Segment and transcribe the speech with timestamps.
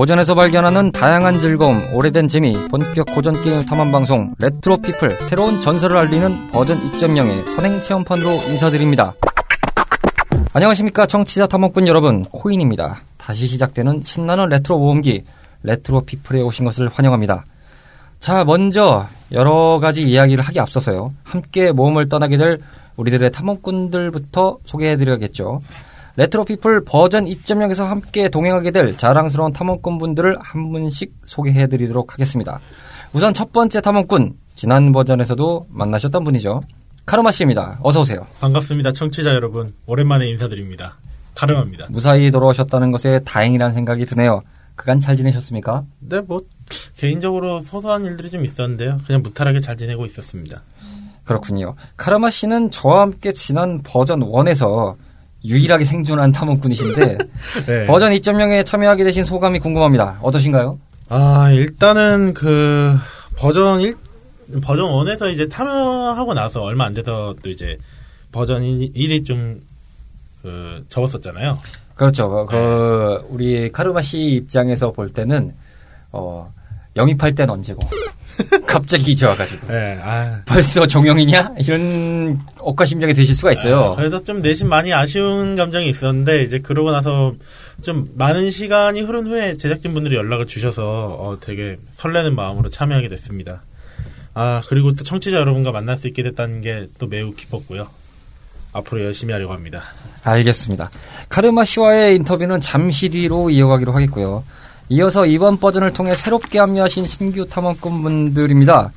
[0.00, 5.94] 고전에서 발견하는 다양한 즐거움, 오래된 재미, 본격 고전 게임 탐험 방송 레트로 피플 새로운 전설을
[5.94, 9.12] 알리는 버전 2.0의 선행 체험판으로 인사드립니다.
[10.54, 13.02] 안녕하십니까 청취자 탐험꾼 여러분 코인입니다.
[13.18, 15.24] 다시 시작되는 신나는 레트로 모험기
[15.64, 17.44] 레트로 피플에 오신 것을 환영합니다.
[18.20, 22.58] 자 먼저 여러 가지 이야기를 하기 앞서서요 함께 모험을 떠나게 될
[22.96, 25.60] 우리들의 탐험꾼들부터 소개해드려야겠죠.
[26.20, 32.60] 레트로 피플 버전 2.0에서 함께 동행하게 될 자랑스러운 탐험꾼 분들을 한 분씩 소개해드리도록 하겠습니다.
[33.14, 36.60] 우선 첫 번째 탐험꾼 지난 버전에서도 만나셨던 분이죠.
[37.06, 37.78] 카르마 씨입니다.
[37.82, 38.26] 어서 오세요.
[38.38, 38.92] 반갑습니다.
[38.92, 39.72] 청취자 여러분.
[39.86, 40.98] 오랜만에 인사드립니다.
[41.36, 41.86] 카르마입니다.
[41.88, 44.42] 무사히 돌아오셨다는 것에 다행이라는 생각이 드네요.
[44.74, 45.84] 그간 잘 지내셨습니까?
[46.00, 46.40] 네, 뭐
[46.98, 48.98] 개인적으로 소소한 일들이 좀 있었는데요.
[49.06, 50.60] 그냥 무탈하게 잘 지내고 있었습니다.
[51.24, 51.76] 그렇군요.
[51.96, 54.96] 카르마 씨는 저와 함께 지난 버전 1에서
[55.44, 57.18] 유일하게 생존한 탐험꾼이신데
[57.66, 57.84] 네.
[57.86, 60.18] 버전 2.0에 참여하게 되신 소감이 궁금합니다.
[60.22, 60.78] 어떠신가요?
[61.08, 62.96] 아, 일단은 그
[63.36, 63.94] 버전 1
[64.62, 67.78] 버전 1에서 이제 참여하고 나서 얼마 안 돼서 또 이제
[68.32, 69.60] 버전 1이 좀
[70.42, 71.58] 그, 접었었잖아요.
[71.94, 72.46] 그렇죠.
[72.46, 75.52] 그 우리 카르마 씨 입장에서 볼 때는
[76.12, 76.52] 어
[76.96, 77.80] 영입할 땐 언제고
[78.66, 80.40] 갑자기 이제 와가지고 네, 아.
[80.46, 83.92] 벌써 종영이냐 이런 억가심정이 드실 수가 있어요.
[83.92, 87.34] 아, 그래서 좀 내심 많이 아쉬운 감정이 있었는데 이제 그러고 나서
[87.82, 90.82] 좀 많은 시간이 흐른 후에 제작진분들이 연락을 주셔서
[91.18, 93.62] 어, 되게 설레는 마음으로 참여하게 됐습니다.
[94.34, 97.88] 아 그리고 또 청취자 여러분과 만날 수 있게 됐다는 게 또 매우 기뻤고요.
[98.72, 99.82] 앞으로 열심히 하려고 합니다.
[100.22, 100.90] 알겠습니다.
[101.28, 104.44] 카르마 씨와의 인터뷰는 잠시 뒤로 이어가기로 하겠고요.
[104.92, 108.90] 이어서 이번 버전을 통해 새롭게 합류하신 신규 탐험꾼 분들입니다.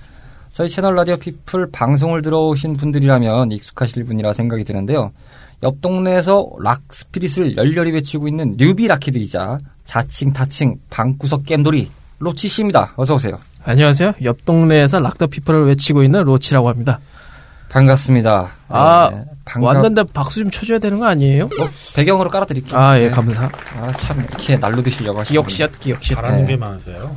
[0.51, 5.12] 저희 채널 라디오 피플 방송을 들어오신 분들이라면 익숙하실 분이라 생각이 드는데요.
[5.62, 12.47] 옆 동네에서 rock spirit을 열렬히 외치고 있는 newbie rock kid이자 자칭 타칭 방구석 겜돌이 로치
[12.47, 12.94] 씨입니다.
[12.96, 13.38] 어서 오세요.
[13.63, 14.13] 안녕하세요.
[14.23, 17.00] 옆 동네에서 락 더 피플을 외치고 있는 로치라고 합니다.
[17.69, 18.50] 반갑습니다.
[18.67, 21.45] 아, 네, 반갑- 왔는데 박수 좀 쳐줘야 되는 거 아니에요?
[21.45, 22.79] 어, 배경으로 깔아드릴게요.
[22.79, 23.09] 아, 예, 네.
[23.09, 23.43] 감사.
[23.79, 26.15] 아, 참, 이렇게 날로 드시려고 하시는 기억샷, 기억샷.
[26.15, 26.47] 잘하는 네.
[26.53, 27.15] 게 많으세요.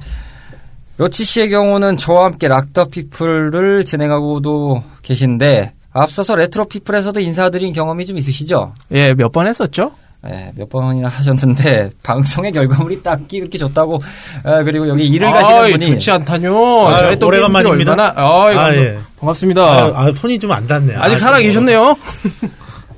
[0.98, 8.16] 로치 씨의 경우는 저와 함께 락더 피플을 진행하고도 계신데 앞서서 레트로 피플에서도 인사드린 경험이 좀
[8.18, 8.72] 있으시죠?
[8.92, 9.92] 예, 몇 번 했었죠?
[10.28, 14.00] 네, 몇 번이나 하셨는데 방송의 결과물이 딱히 그렇게 좋다고
[14.44, 16.88] 아, 그리고 여기 일을 가시는 아이, 분이 좋지 않다뇨.
[16.88, 17.92] 아유, 저희 또 오래간만입니다.
[17.92, 18.98] 얼마나, 아이, 아, 감사- 예.
[19.18, 19.62] 반갑습니다.
[19.62, 20.98] 아, 아, 손이 좀 안 닿네요.
[21.00, 21.96] 아직 아, 살아 좀 계셨네요.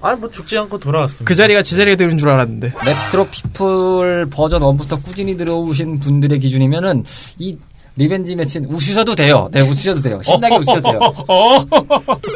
[0.00, 1.24] 아, 뭐 죽지 않고 돌아왔습니다.
[1.24, 2.72] 그 자리가 제 자리가 되는 줄 알았는데.
[2.84, 7.04] 레트로 피플 버전 1부터 꾸준히 들어오신 분들의 기준이면은
[7.38, 7.56] 이
[7.96, 9.48] revenge match는 웃으셔도 돼요.
[9.50, 10.20] 네, 웃으셔도 돼요.
[10.22, 11.00] 신나게 웃으셔도 돼요.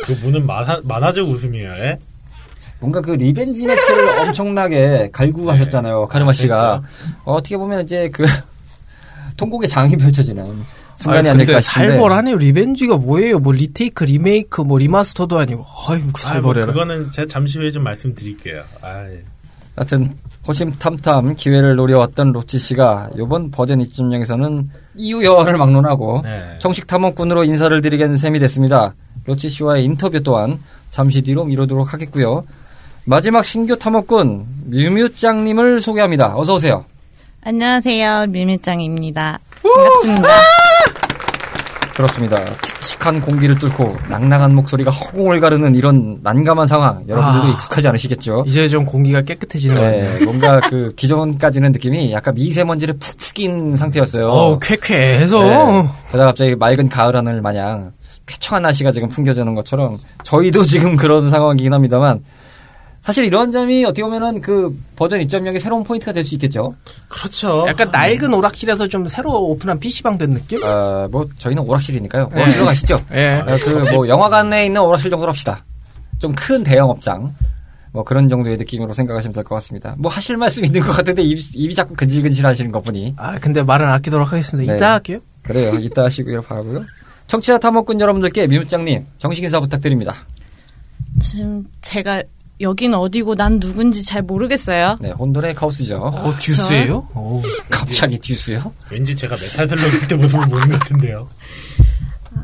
[0.07, 1.71] 그 문은 많아, 많아져 웃음이에요.
[1.79, 1.99] 예?
[2.83, 6.09] 뭔가 그 revenge match를 엄청나게 갈구하셨잖아요.
[6.09, 6.57] 카르마 씨가.
[6.81, 6.85] 그렇죠.
[7.25, 8.25] 어, 어떻게 보면 이제 그
[9.39, 10.45] 통곡의 장이 펼쳐지는
[10.97, 11.91] 순간이 아이, 아닐까 싶은데.
[11.91, 12.37] 살벌하네요.
[12.37, 13.39] revenge가 뭐예요?
[13.39, 15.65] 뭐 retake, 리메이크, 뭐 remaster도 아니고.
[15.89, 16.67] 아유, 아, 뭐 살벌해라.
[16.67, 18.63] 그거는 제가 잠시 후에 좀 말씀드릴게요.
[18.83, 19.23] 아, 예.
[19.77, 20.15] 하여튼
[20.47, 24.67] 호심탐탐 기회를 노려왔던 로치 씨가 이번 버전 2.0에서는
[24.97, 26.57] 이유 여하를 막론하고 네.
[26.59, 28.95] 정식 탐험꾼으로 인사를 드리겠는 셈이 됐습니다.
[29.25, 30.59] 로치 씨와의 인터뷰 또한
[30.91, 32.45] 잠시 뒤로 미루도록 하겠고요.
[33.05, 36.35] 마지막 신규 탐험꾼 뮤뮤짱님을 소개합니다.
[36.37, 36.85] 어서 오세요.
[37.45, 38.27] 안녕하세요.
[38.29, 39.41] 밀밀장입니다.
[39.63, 40.29] 반갑습니다.
[41.97, 42.37] 그렇습니다.
[42.81, 47.51] 칙칙한 공기를 뚫고 낭낭한 목소리가 허공을 가르는 이런 난감한 상황 여러분들도 아.
[47.51, 48.45] 익숙하지 않으시겠죠?
[48.47, 49.77] 이제 좀 공기가 깨끗해지는.
[49.77, 54.29] 네, 뭔가 그 기존까지는 느낌이 약간 미세먼지를 푹낀 상태였어요.
[54.29, 55.43] 어우, 쾌쾌해서.
[55.45, 55.89] 네.
[56.07, 57.93] 게다가 갑자기 맑은 가을 하늘 마냥
[58.27, 62.21] 쾌청한 날씨가 지금 풍겨지는 것처럼 저희도 지금 그런 상황이긴 합니다만
[63.03, 66.75] 사실 이런 점이 어떻게 보면은 그 버전 2.0의 새로운 포인트가 될 수 있겠죠.
[67.09, 67.65] 그렇죠.
[67.69, 70.63] 약간 낡은 오락실에서 좀 새로 오픈한 PC방 된 느낌?
[70.63, 72.31] 어, 뭐 저희는 오락실이니까요.
[72.33, 72.41] 네.
[72.43, 73.05] 오락실로 가시죠.
[73.13, 73.43] 예.
[73.61, 75.65] 그뭐 영화관에 있는 오락실 정도로 합시다.
[76.21, 77.35] 좀 큰 대형 업장.
[77.91, 79.95] 뭐 그런 정도의 느낌으로 생각하시면 될 것 같습니다.
[79.99, 83.15] 뭐 하실 말씀 있는 것 같은데 입, 입이 자꾸 근질근질 하시는 것 보니.
[83.17, 84.73] 아, 근데 말은 아끼도록 하겠습니다.
[84.73, 84.77] 네.
[84.79, 85.19] 이따 할게요.
[85.43, 85.75] 그래요.
[85.81, 86.41] 이따 하시고요.
[86.43, 86.85] 바라고요.
[87.27, 90.15] 청취자 탐험꾼 여러분들께 미무장님 정식 인사 부탁드립니다.
[91.21, 92.23] 지금 제가
[92.61, 94.97] 여긴 어디고 난 누군지 잘 모르겠어요.
[95.01, 95.99] 네, 혼돈의 카오스죠.
[95.99, 97.09] 어, 듀스예요?
[97.15, 97.43] 오.
[97.71, 98.73] 갑자기 듀스요?
[98.91, 101.29] 왠지 제가 메탈 슬러그 때 모습을 보는 것 같은데요.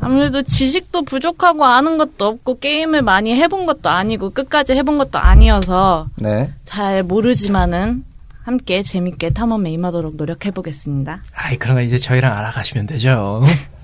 [0.01, 6.07] 아무래도 지식도 부족하고 아는 것도 없고 게임을 많이 해본 것도 아니고 끝까지 해본 것도 아니어서
[6.15, 6.51] 네.
[6.63, 8.03] 잘 모르지만은
[8.43, 11.23] 함께 재밌게 탐험에 임하도록 노력해보겠습니다.
[11.33, 13.43] 아이, 그런 거 이제 저희랑 알아가시면 되죠.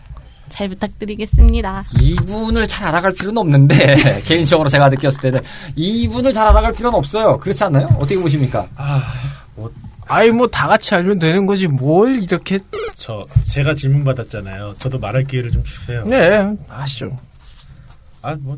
[0.50, 1.83] 잘 부탁드리겠습니다.
[2.01, 5.42] 이분을 잘 알아갈 필요는 없는데 개인적으로 제가 느꼈을 때는
[5.75, 7.38] 이분을 잘 알아갈 필요는 없어요.
[7.39, 7.88] 그렇지 않나요?
[7.97, 8.68] 어떻게 보십니까?
[8.75, 9.03] 아,
[9.56, 9.71] 뭐,
[10.07, 12.59] 아이 뭐 다 같이 알면 되는 거지 뭘 이렇게
[12.95, 14.75] 저 제가 질문 받았잖아요.
[14.77, 16.03] 저도 말할 기회를 좀 주세요.
[16.06, 17.18] 네 아시죠
[18.21, 18.57] 아 뭐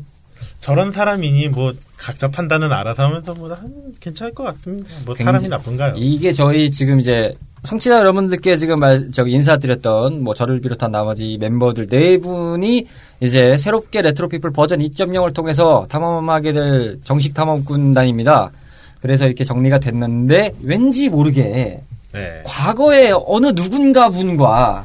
[0.60, 4.88] 저런 사람이니 뭐 각자 판단은 알아서 하면서 뭐 한- 괜찮을 것 같습니다.
[5.04, 5.94] 뭐 사람이 나쁜가요?
[5.96, 7.32] 이게 저희 지금 이제
[7.62, 12.86] 성취자 여러분들께 지금 말, 저기 인사드렸던 뭐 저를 비롯한 나머지 멤버들 네 분이
[13.20, 18.50] 이제 새롭게 레트로피플 버전 2.0을 통해서 탐험하게 될 정식 탐험군단입니다.
[19.00, 21.82] 그래서 이렇게 정리가 됐는데 왠지 모르게
[22.12, 22.42] 네.
[22.44, 24.84] 과거에 어느 누군가 분과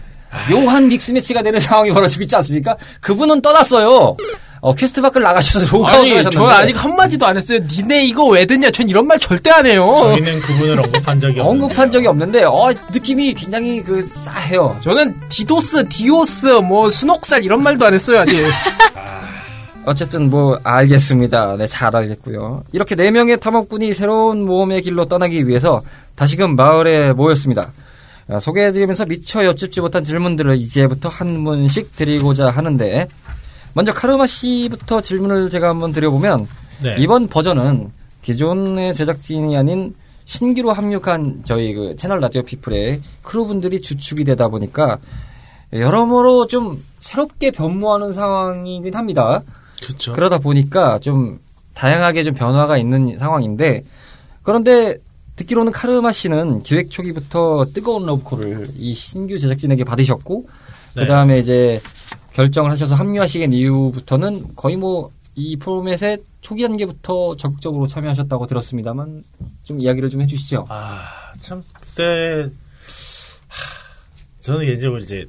[0.50, 2.76] 묘한 mix match가 되는 상황이 벌어지고 있지 않습니까?
[3.02, 4.18] 그분은 떠났어요.
[4.66, 8.46] 어, 퀘스트 밖을 나가셔서 로그아웃을 아니 하셨는데 저 아직 한마디도 안 했어요 니네 이거 왜
[8.46, 12.44] 듣냐 전 이런 말 절대 안 해요 저희는 그분을 언급한 적이 없는데 언급한 적이 없는데
[12.46, 14.78] 어, 느낌이 굉장히 그 싸해요.
[14.80, 18.38] 저는 아디오스 아디오스 뭐 순옥살 이런 말도 안 했어요 아직
[19.86, 21.58] 어쨌든 뭐 알겠습니다.
[21.58, 22.64] 네, 잘 알겠고요.
[22.72, 25.82] 이렇게 네 명의 탐험꾼이 새로운 모험의 길로 떠나기 위해서
[26.16, 27.74] 다시금 마을에 모였습니다.
[28.30, 33.10] 아, 소개해드리면서 미처 여쭙지 못한 질문들을 이제부터 한 분씩 드리고자 하는데
[33.74, 36.48] 먼저 카르마 씨부터 질문을 제가 한번 드려보면
[36.82, 36.96] 네.
[37.00, 37.92] 이번 버전은
[38.22, 45.00] 기존의 제작진이 아닌 신규로 합류한 저희 그 채널 라디오 피플의 크루분들이 주축이 되다 보니까
[45.74, 49.42] 여러모로 좀 새롭게 변모하는 상황이긴 합니다.
[49.82, 50.14] 그렇죠.
[50.14, 51.40] 그러다 보니까 좀
[51.74, 53.84] 다양하게 좀 변화가 있는 상황인데
[54.44, 54.96] 그런데
[55.36, 60.48] 듣기로는 카르마 씨는 기획 초기부터 뜨거운 러브콜을 이 신규 제작진에게 받으셨고
[60.96, 61.02] 네.
[61.02, 61.82] 그다음에 이제
[62.34, 69.24] 결정을 하셔서 합류하시긴 이후부터는 거의 뭐이 포맷의 초기 단계부터 적극적으로 참여하셨다고 들었습니다만
[69.64, 70.66] 좀 이야기를 좀 해주시죠.
[70.68, 71.04] 아,
[71.40, 72.50] 참, 그때,
[73.48, 75.26] 하, 저는 개인적으로 이제,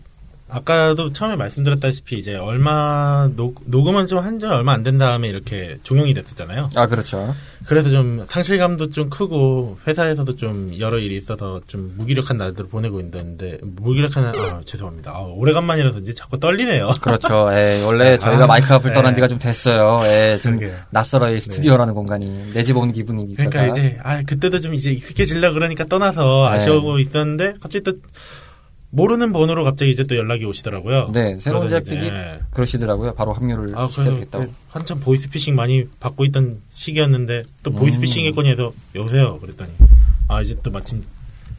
[0.55, 5.79] 아까도 처음에 말씀드렸다시피 이제 얼마, 녹, 녹음은 좀 한 지 얼마 안 된 다음에 이렇게
[5.83, 6.69] 종영이 됐었잖아요.
[6.77, 7.35] 아 그렇죠.
[7.67, 13.59] 그래서 좀 상실감도 좀 크고, 회사에서도 좀 여러 일이 있어서 좀 무기력한 날들을 보내고 있는데,
[13.63, 15.13] 무기력한, 날- 아, 죄송합니다.
[15.13, 16.91] 아, 오래간만이라서 이제 자꾸 떨리네요.
[17.01, 17.49] 그렇죠.
[17.57, 19.15] 예, 원래 저희가 아, 마이크 앞을 떠난 네.
[19.15, 20.03] 지가 좀 됐어요.
[20.05, 20.79] 예, 좀 그러게요.
[20.91, 21.39] 낯설어요.
[21.39, 23.45] 스튜디오라는 공간이 내 집 온 기분이니까.
[23.49, 26.55] 그러니까 이제, 아, 그때도 좀 이제 익숙해지려 그러니까 떠나서 네.
[26.57, 27.93] 아쉬워하고 있었는데, 갑자기 또,
[28.95, 31.11] 모르는 번호로 갑자기 이제 또 연락이 오시더라고요.
[31.13, 33.15] 네, 새로운 제작진이 이제, 그러시더라고요.
[33.15, 34.45] 바로 합류를 아, 그래서 되겠다고.
[34.69, 39.71] 한참 보이스피싱 많이 받고 있던 시기였는데 또 보이스피싱 했거니 해서 여보세요 그랬더니
[40.29, 41.03] 아 이제 또 마침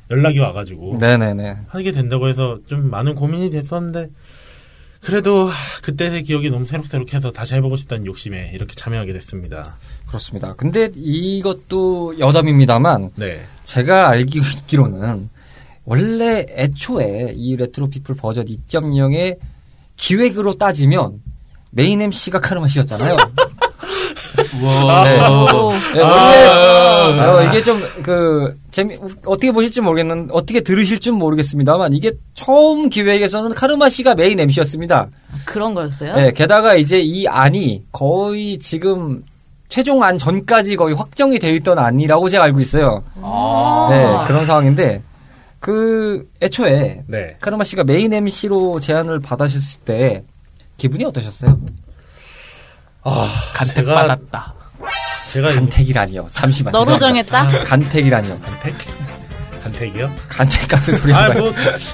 [0.09, 1.57] 연락이 와가지고 네네네.
[1.67, 4.09] 하게 된다고 해서 좀 많은 고민이 됐었는데
[5.01, 9.63] 그래도 하, 그때의 기억이 너무 새록새록해서 다시 해보고 싶다는 욕심에 이렇게 참여하게 됐습니다.
[10.07, 10.55] 그렇습니다.
[10.55, 13.41] 근데 이것도 여담입니다만 네.
[13.63, 15.29] 제가 알기 있기로는
[15.85, 19.37] 원래 애초에 이 레트로 피플 버전 2.0의
[19.97, 21.21] 기획으로 따지면
[21.71, 23.15] main MC가 카르마 씨였잖아요.
[24.55, 25.19] 네.
[25.53, 25.71] 오.
[25.93, 32.89] 네, 원래 어, 이게 좀 그 재미 어떻게 보실지 모르겠는 어떻게 들으실지 모르겠습니다만 이게 처음
[32.89, 35.07] 기획에서는 카르마 씨가 main MC였습니다.
[35.43, 36.15] 그런 거였어요?
[36.15, 39.23] 네, 게다가 이제 이 안이 거의 지금
[39.69, 43.03] 최종 안 전까지 거의 확정이 돼 있던 안이라고 제가 알고 있어요.
[43.23, 43.87] 아.
[43.89, 45.01] 네, 그런 상황인데
[45.65, 47.37] 그 애초에 네.
[47.41, 50.23] 카르마 씨가 메인 MC로 제안을 받으셨을 때
[50.77, 51.59] 기분이 어떠셨어요?
[53.01, 54.53] 아, 간택 제가- 받았다.
[55.27, 56.27] 제가 간택이라니요.
[56.31, 56.71] 잠시만.
[56.71, 57.41] 너로 죄송합니다.
[57.45, 57.65] 정했다?
[57.65, 58.39] 간택이라니요.
[58.41, 58.75] 간택?
[59.69, 60.09] 간택이요?
[60.29, 61.27] 간택 같은 소리 아.
[61.33, 61.51] 뭐,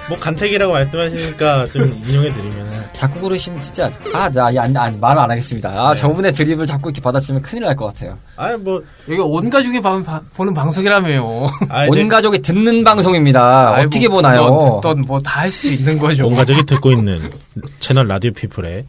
[0.10, 5.70] 뭐 간택이라고 말씀하시니까 좀 인용해드리면 자꾸 그러시면 진짜 아 나 말 안 하겠습니다.
[5.70, 6.00] 아 네.
[6.02, 8.18] 저분의 드립을 자꾸 이렇게 받아치면 큰일 날 것 같아요.
[8.36, 11.48] 아, 뭐, 여기 온 가족이 봐- 봐- 보는 방송이라며요.
[11.70, 13.76] 아, 이제 온 가족이 듣는 방송입니다.
[13.76, 14.48] 아이, 어떻게 뭐, 보나요?
[14.50, 16.28] 뭐 듣던 뭐 다 할 수도 있는 거죠.
[16.28, 17.32] 온 가족이 듣고 있는
[17.80, 18.86] 채널 라디오 피플의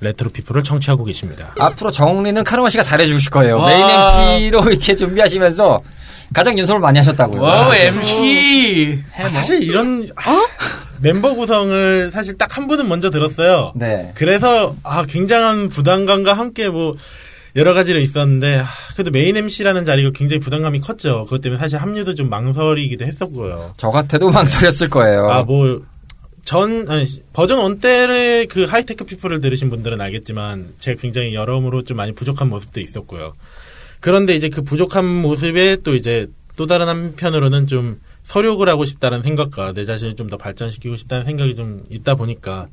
[0.00, 1.54] 레트로 피플을 청취하고 계십니다.
[1.58, 3.58] 앞으로 정리는 카르마 씨가 잘해주실 거예요.
[3.58, 3.66] 와.
[3.68, 3.82] main
[4.48, 5.80] MC로 이렇게 준비하시면서
[6.32, 7.40] 가장 연습을 많이 하셨다고요.
[7.42, 10.46] wow MC 아, 사실 이런 아,
[11.00, 13.72] 멤버 구성을 사실 딱 한 분은 먼저 들었어요.
[13.74, 14.12] 네.
[14.14, 16.94] 그래서 아 굉장한 부담감과 함께 뭐
[17.56, 21.24] 여러 가지로 있었는데 아, 그래도 main MC라는 자리가 굉장히 부담감이 컸죠.
[21.24, 23.74] 그것 때문에 사실 합류도 좀 망설이기도 했었고요.
[23.76, 25.28] 저 같아도 망설였을 거예요.
[25.30, 25.82] 아 뭐
[26.44, 26.86] 전
[27.32, 32.48] 버전 one 때의 그 하이테크 피플을 들으신 분들은 알겠지만 제가 굉장히 여러모로 좀 많이 부족한
[32.48, 33.32] 모습도 있었고요.
[34.02, 39.72] 그런데 이제 그 부족한 모습에 또 이제 또 다른 한편으로는 좀 설욕을 하고 싶다는 생각과
[39.72, 42.66] 내 자신을 좀 더 발전시키고 싶다는 생각이 좀 있다 보니까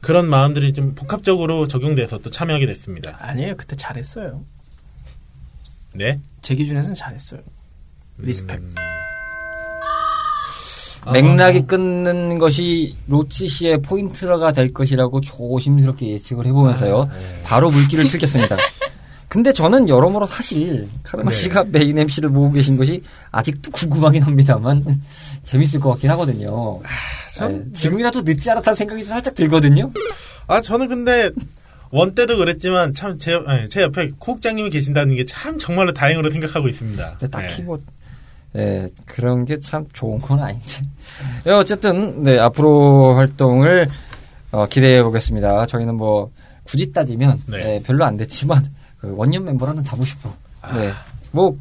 [0.00, 3.16] 그런 마음들이 좀 복합적으로 적용돼서 또 참여하게 됐습니다.
[3.20, 3.56] 아니에요.
[3.56, 4.42] 그때 잘했어요.
[5.94, 6.20] 네.
[6.42, 7.40] 제 기준에서는 잘했어요.
[8.18, 8.58] respect.
[8.58, 8.74] 음.
[11.12, 17.04] 맥락이 끊는 것이 로치 씨의 포인트가 될 것이라고 조심스럽게 예측을 해보면서요.
[17.04, 17.42] 네.
[17.44, 18.56] 바로 물꼬를 틀겠습니다.
[19.28, 21.36] 근데 저는 여러모로 사실 카르마 네.
[21.36, 23.02] 씨가 메인 MC를 모으고 계신 것이
[23.32, 24.78] 아직도 궁금하긴 합니다만
[25.42, 26.80] 재밌을 것 같긴 하거든요.
[27.34, 29.90] 참- 네, 지금이라도 늦지 않았다는 생각이 살짝 들거든요.
[30.46, 31.30] 아 저는 근데
[31.90, 37.18] 원 때도 그랬지만 참제 제 옆에 코국장님이 계신다는 게 참 정말로 다행으로 생각하고 있습니다.
[37.30, 37.62] 딱히 네.
[37.64, 37.78] 뭐
[38.56, 40.66] 예, 그런 게 참 좋은 건 아닌데.
[41.46, 43.88] 예, 어쨌든 네 앞으로 활동을
[44.52, 45.66] 어, 기대해 보겠습니다.
[45.66, 46.30] 저희는 뭐
[46.64, 47.58] 굳이 따지면 네.
[47.76, 48.70] 예, 별로 안 됐지만 그
[49.02, 50.76] 원년 멤버라는 자부심으로 아.
[50.76, 50.92] 네.
[51.32, 51.56] 뭐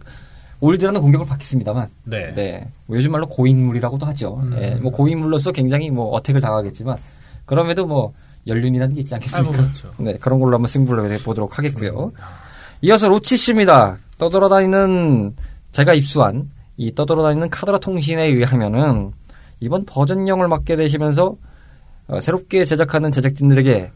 [0.59, 2.33] 올드라는 공격을 받겠습니다만 네.
[2.33, 2.67] 네.
[2.85, 4.39] 뭐 요즘 말로 고인물이라고도 하죠.
[4.43, 4.57] 음.
[4.59, 6.97] 예, 뭐 고인물로서 굉장히 뭐 어택을 당하겠지만
[7.45, 8.13] 그럼에도 뭐
[8.47, 9.51] 연륜이라는 게 있지 아, 않겠습니까?
[9.51, 9.91] 뭐 그렇죠.
[9.97, 12.11] 네, 그런 걸로 한번 승부를 해 보도록 하겠고요.
[12.81, 13.97] 이어서 로치 씨입니다.
[14.17, 15.35] 떠돌아다니는
[15.71, 19.11] 제가 입수한 이 떠돌아다니는 카드라 통신에 의하면은
[19.59, 21.35] 이번 버전령을 맡게 되시면서
[22.07, 23.91] 어, 새롭게 제작하는 제작진들에게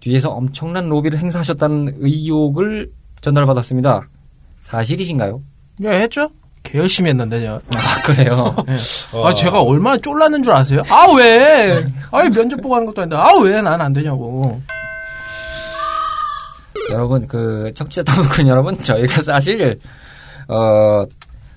[0.00, 4.08] 뒤에서 엄청난 로비를 행사하셨다는 의혹을 전달받았습니다.
[4.62, 5.40] 사실이신가요?
[5.84, 6.28] 예, 했죠?
[6.62, 8.54] 개 열심히 했는데, 요 아 그래요.
[9.12, 9.26] 어.
[9.26, 10.82] 아, 제가 얼마나 쫄랐는 줄 아세요?
[10.88, 11.84] 아, 왜?
[12.10, 14.60] 아니, 면접 보고 하는 것도 아닌데, 아, 왜 난 안 되냐고.
[16.92, 19.78] 여러분 그 청취자 다문꾼 여러분 저희가 사실
[20.46, 21.04] 어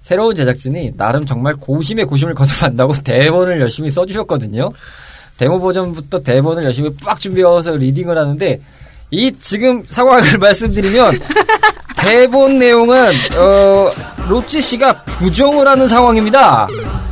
[0.01, 4.69] 새로운 제작진이 나름 정말 고심의 고심을 거듭한다고 대본을 열심히 써주셨거든요.
[5.39, 8.59] 데모 버전부터 대본을 열심히 빡 준비해서 리딩을 하는데
[9.09, 11.19] 이 지금 상황을 말씀드리면
[11.95, 13.91] 대본 내용은 어
[14.27, 16.67] 로치 씨가 부정을 하는 상황입니다.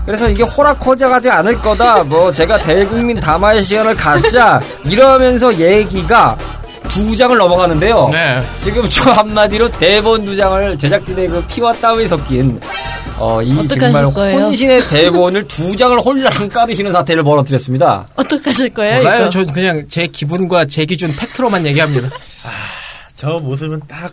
[0.06, 2.04] 그래서 이게 호락호락하지 않을 거다.
[2.04, 6.38] 뭐 제가 대국민 담화의 시간을 갖자 이러면서 얘기가
[6.88, 8.10] 두 장을 넘어가는데요.
[8.12, 8.44] 네.
[8.58, 12.60] 지금 저 한마디로 대본 두 장을 제작진의 그 피와 땀이 섞인
[13.20, 14.40] 어, 이 정말 거예요?
[14.40, 18.06] 혼신의 대본을 두 장을 홀랑 까드시는 사태를 벌어뜨렸습니다.
[18.16, 19.22] 어떡하실 거예요, 몰라요.
[19.22, 19.30] 이거?
[19.30, 22.10] 전 그냥 제 기분과 제 기준 fact로만 얘기합니다.
[23.16, 24.12] 저 모습은 딱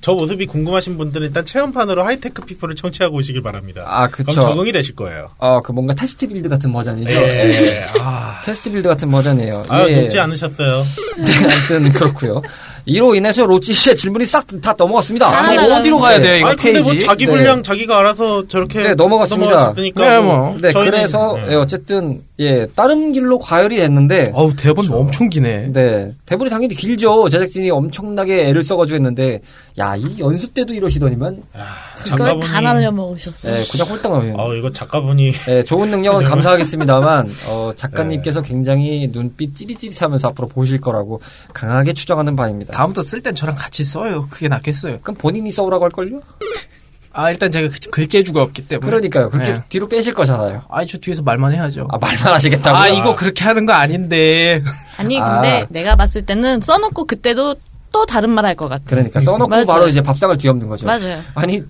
[0.00, 3.84] 저 모습이 궁금하신 분들은 일단 체험판으로 하이테크 피플을 청취하고 오시길 바랍니다.
[3.86, 4.40] 아, 그럼 그쵸.
[4.40, 5.28] 적응이 되실 거예요.
[5.38, 7.10] 어, 그 뭔가 test build 같은 버전이죠.
[7.10, 7.86] 예.
[8.00, 9.66] 아, test build 같은 버전이에요.
[9.68, 10.00] 아 예.
[10.00, 10.82] 녹지 않으셨어요.
[11.18, 12.42] 네, 아무튼 그렇고요.
[12.86, 15.26] 이로 인해서 로치 씨의 질문이 싹 다 넘어갔습니다.
[15.28, 15.74] 아, 저 네.
[15.74, 16.90] 어디로 가야 돼요, 이거 아니 근데 페이지?
[16.90, 17.32] 뭐 자기 네.
[17.32, 19.52] 분량 자기가 알아서 저렇게 네, 넘어갔습니다.
[19.52, 20.56] 넘어갔으니까 네, 뭐.
[20.60, 21.52] 네, 저희는- 그래서 네.
[21.52, 25.70] 예, 어쨌든 예 다른 길로 과열이 됐는데 어우, 대본 엄청 기네.
[25.72, 27.28] 네 대본이 당연히 길죠.
[27.28, 29.40] 제작진이 엄청나게 애를 써가지고 했는데
[29.78, 31.42] 야 이 연습 때도 이러시더니만
[32.04, 33.54] 그걸 다 날려 먹으셨어요.
[33.56, 34.34] 예, 그냥 홀딱 나오요.
[34.38, 41.20] 아 이거 작가분이 예, 좋은 능력은 감사하겠습니다만 어, 작가님께서 굉장히 눈빛 찌릿찌릿하면서 앞으로 보실 거라고
[41.52, 42.67] 강하게 추정하는 바입니다.
[42.72, 44.26] 다음부터 쓸 땐 저랑 같이 써요.
[44.30, 44.98] 그게 낫겠어요.
[45.02, 46.20] 그럼 본인이 써오라고 할걸요?
[47.12, 48.86] 아, 일단 제가 그- 글재주가 없기 때문에.
[48.88, 49.30] 그러니까요.
[49.30, 49.62] 그렇게 네.
[49.68, 50.62] 뒤로 빼실 거잖아요.
[50.70, 51.88] 아니, 저 뒤에서 말만 해야죠.
[51.90, 52.80] 아 말만 하시겠다고요?
[52.80, 54.62] 아, 이거 그렇게 하는 거 아닌데.
[54.98, 55.34] 아니, 아.
[55.40, 57.56] 근데 내가 봤을 때는 써놓고 그때도
[57.90, 58.84] 또 다른 말 할 것 같아.
[58.86, 59.66] 그러니까 써놓고 맞아요.
[59.66, 60.86] 바로 이제 밥상을 뒤엎는 거죠.
[60.86, 61.20] 맞아요.
[61.34, 61.62] 아니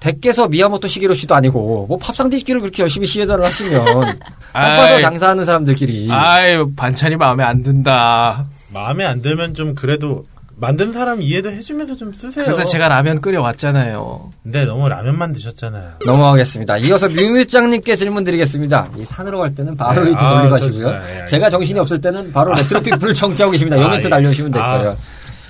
[0.00, 4.18] 댁께서 미야모토 시게로 씨도 아니고 뭐 밥상 뒤집기를 그렇게 열심히 시혜자를 하시면
[4.52, 5.00] 아이.
[5.00, 8.44] 장사하는 사람들끼리 아유, 반찬이 마음에 안 든다.
[8.74, 10.26] 마음에 안 들면 좀 그래도
[10.56, 12.44] 만든 사람 이해도 해주면서 좀 쓰세요.
[12.44, 14.30] 그래서 제가 라면 끓여왔잖아요.
[14.44, 15.94] 근데 너무 라면만 드셨잖아요.
[16.06, 16.78] 넘어가겠습니다.
[16.78, 18.88] 이어서 뮤뮤짱님께 질문 드리겠습니다.
[18.96, 20.84] 이 산으로 갈 때는 바로 네, 이렇게 아, 돌려가시고요.
[20.84, 23.80] 저- 네, 네, 제가 정신이 없을 때는 바로 레트로피플을 청취하고 계십니다.
[23.80, 24.10] 요 아, 멘트 예.
[24.10, 24.76] 날려주시면 될 아.
[24.78, 24.96] 거예요.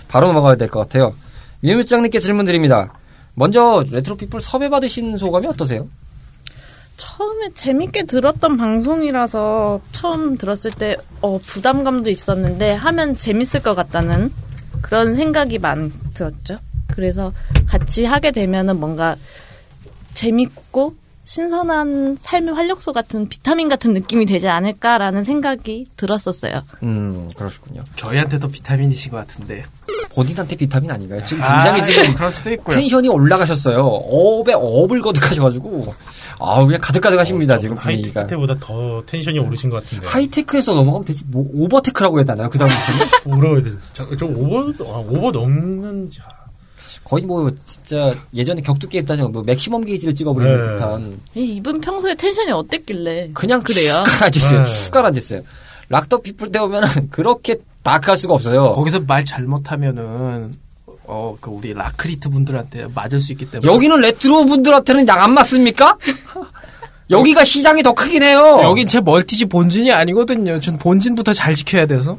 [0.09, 1.12] 바로 넘어가야 될 것 같아요.
[1.61, 2.93] 뮤뮤짱님께 질문 드립니다.
[3.35, 5.87] 먼저 레트로피플 섭외 받으신 소감이 어떠세요?
[6.96, 14.32] 처음에 재밌게 들었던 방송이라서 처음 들었을 때 어, 부담감도 있었는데 하면 재밌을 것 같다는
[14.80, 16.58] 그런 생각이 많이 들었죠.
[16.88, 17.32] 그래서
[17.66, 19.16] 같이 하게 되면은 뭔가
[20.12, 26.62] 재밌고 신선한 삶의 활력소 같은 비타민 같은 느낌이 되지 않을까라는 생각이 들었었어요.
[26.82, 27.82] 음, 그러시군요.
[27.96, 29.64] 저희한테도 비타민이신 것 같은데.
[30.14, 31.24] 본인한테 비타민 아닌가요?
[31.24, 32.78] 지금 굉장히 아, 지금 그럴 수도 있고요.
[32.78, 33.80] 텐션이 올라가셨어요.
[33.84, 35.94] up에 up을 거듭하셔가지고
[36.40, 38.20] 아우 그냥 가득가득 하십니다 지금 분위기가.
[38.20, 40.06] 하이테크보다 더 tension이 오르신 것 같은데.
[40.06, 42.48] 하이테크에서 넘어가면 되지 뭐 over tech라고 해야 되나요?
[42.48, 43.76] 그 다음부터는 뭐라고 해야 되지?
[43.92, 46.24] 자, 좀 오버, 아, 오버 넘는, 자,
[47.04, 50.64] 거의 뭐 진짜 예전에 격투 게임 따지면 뭐 maximum 게이지를 찍어버리는 네.
[50.64, 54.04] 듯한 이 이분 평소에 tension이 어땠길래 그냥 그래요?
[54.06, 54.60] 숟가락짓어요.
[54.60, 54.66] 네.
[54.66, 55.42] 숟가락짓어요.
[55.90, 58.72] 락더 피플 때 오면은 그렇게 dark할 수가 없어요.
[58.72, 60.56] 거기서 말 잘못하면은,
[61.06, 63.70] 어, 그 우리 라크리트 분들한테 맞을 수 있기 때문에.
[63.73, 65.99] 여기는 레트로 분들한테는 양 안 맞습니까?
[67.11, 68.61] 여기가 시장이 더 크긴 해요.
[68.62, 70.61] 여긴 제 multi지 본진이 아니거든요.
[70.61, 72.16] 전 본진부터 잘 지켜야 돼서.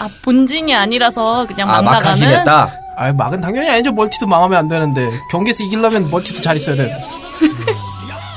[0.00, 2.80] 아 본진이 아니라서 그냥 아, 막막 나가는 하시겠다.
[2.96, 3.92] 아, 막은 당연히 아니죠.
[3.92, 5.08] multi도 망하면 안 되는데.
[5.30, 6.92] 경기에서 이기려면 multi도 잘 있어야 돼.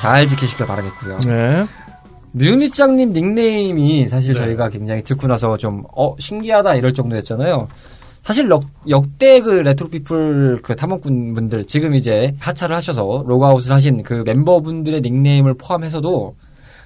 [0.00, 1.18] 잘 지키시길 바라겠고요.
[1.26, 1.66] 네.
[2.32, 4.40] 뮤뮤짱님 닉네임이 사실 네.
[4.40, 7.68] 저희가 굉장히 듣고 나서 좀, 어, 신기하다 이럴 정도였잖아요.
[8.22, 14.02] 사실 역, 역대 그 레트로 피플 그 탐험군 분들 지금 이제 하차를 하셔서 로그아웃을 하신
[14.04, 16.36] 그 멤버분들의 닉네임을 포함해서도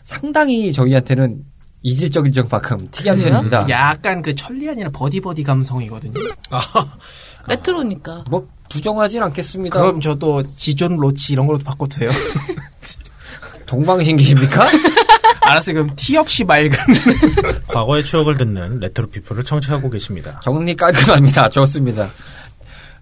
[0.05, 1.45] 상당히 저희한테는
[1.83, 3.33] 이질적일 정만큼 특이한 그래요?
[3.35, 3.69] 편입니다.
[3.69, 6.15] 약간 그 천리안이나 버디버디 감성이거든요.
[7.49, 8.25] 레트로니까.
[8.31, 9.79] 뭐 부정하진 않겠습니다.
[9.79, 12.11] 그럼 저도 지존 로치 이런 걸로 바꿔주세요.
[13.67, 14.69] 동방신기입니까?
[15.51, 15.75] 알았어요.
[15.75, 16.71] 그럼 티 없이 맑은.
[17.69, 20.41] 과거의 추억을 듣는 레트로 피플을 청취하고 계십니다.
[20.43, 21.49] 정리 깔끔합니다.
[21.51, 22.09] 좋습니다.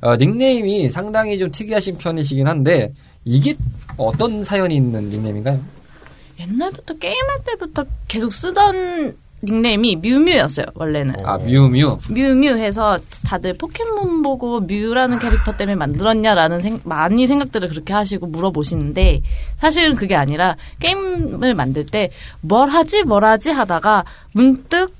[0.00, 2.92] 어, 닉네임이 상당히 좀 특이하신 편이시긴 한데
[3.24, 3.54] 이게
[3.96, 5.60] 어떤 사연이 있는 닉네임인가요?
[6.40, 11.14] 옛날부터 게임할 때부터 계속 쓰던 닉네임이 뮤뮤였어요, 원래는.
[11.24, 11.98] 아 뮤뮤.
[12.10, 19.22] 뮤뮤 해서 다들 포켓몬 보고 뮤라는 캐릭터 때문에 만들었냐라는 생- 많이 생각들을 그렇게 하시고 물어보시는데
[19.56, 22.10] 사실은 그게 아니라 게임을 만들 때
[22.40, 24.92] 뭘 하지 뭘 하지 하다가 문득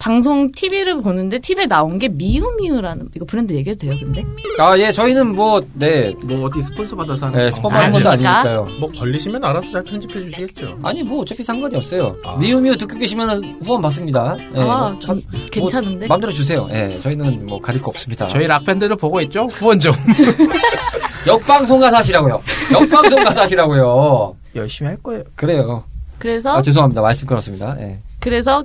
[0.00, 4.24] 방송 TV를 보는데 TV에 나온 게 미우미우라는 이거 브랜드 얘기해도 돼요, 근데?
[4.58, 7.56] 아 예 저희는 뭐 네 뭐 어디 스폰서 받아서 하는 네, 방송.
[7.56, 8.10] 스폰 받는 것도?
[8.10, 8.66] 아니니까요.
[8.80, 10.78] 뭐 걸리시면 알아서 잘 편집해 주시겠죠.
[10.82, 12.16] 아니 뭐 어차피 상관이 없어요.
[12.24, 12.36] 아.
[12.38, 14.36] 미우미우 듣고 계시면 후원 받습니다.
[14.56, 16.06] 예, 아, 뭐좀 괜찮은데?
[16.06, 16.66] 뭐 마음대로 주세요.
[16.72, 18.26] 예, 저희는 뭐 가릴 거 없습니다.
[18.28, 19.46] 저희 락밴드를 보고 있죠?
[19.48, 19.92] 후원 좀.
[21.26, 22.40] 역방송 가서 하시라고요.
[22.72, 24.34] 역방송 가서 하시라고요.
[24.56, 25.22] 열심히 할 거예요.
[25.36, 25.84] 그래요.
[26.18, 27.02] 그래서 아, 죄송합니다.
[27.02, 27.76] 말씀 끊었습니다.
[27.80, 27.98] 예.
[28.18, 28.64] 그래서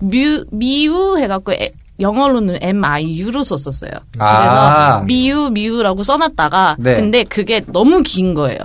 [0.00, 1.70] 뮤 미우 해갖고 에-
[2.00, 3.92] 영어로는 MIU로 썼었어요.
[4.18, 4.98] 아.
[4.98, 6.94] 그래서 미우 미우라고 써놨다가 네.
[6.94, 8.58] 근데 그게 너무 긴 거예요.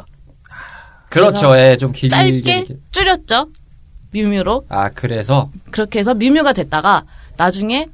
[1.09, 1.57] 그렇죠.
[1.57, 2.41] 예, 좀 길게.
[2.41, 2.65] 짧게.
[2.91, 3.47] 줄였죠.
[4.11, 7.03] 뮤뮤로 아, 그래서 그렇게 해서 뮤뮤가 됐다가
[7.37, 7.87] 나중에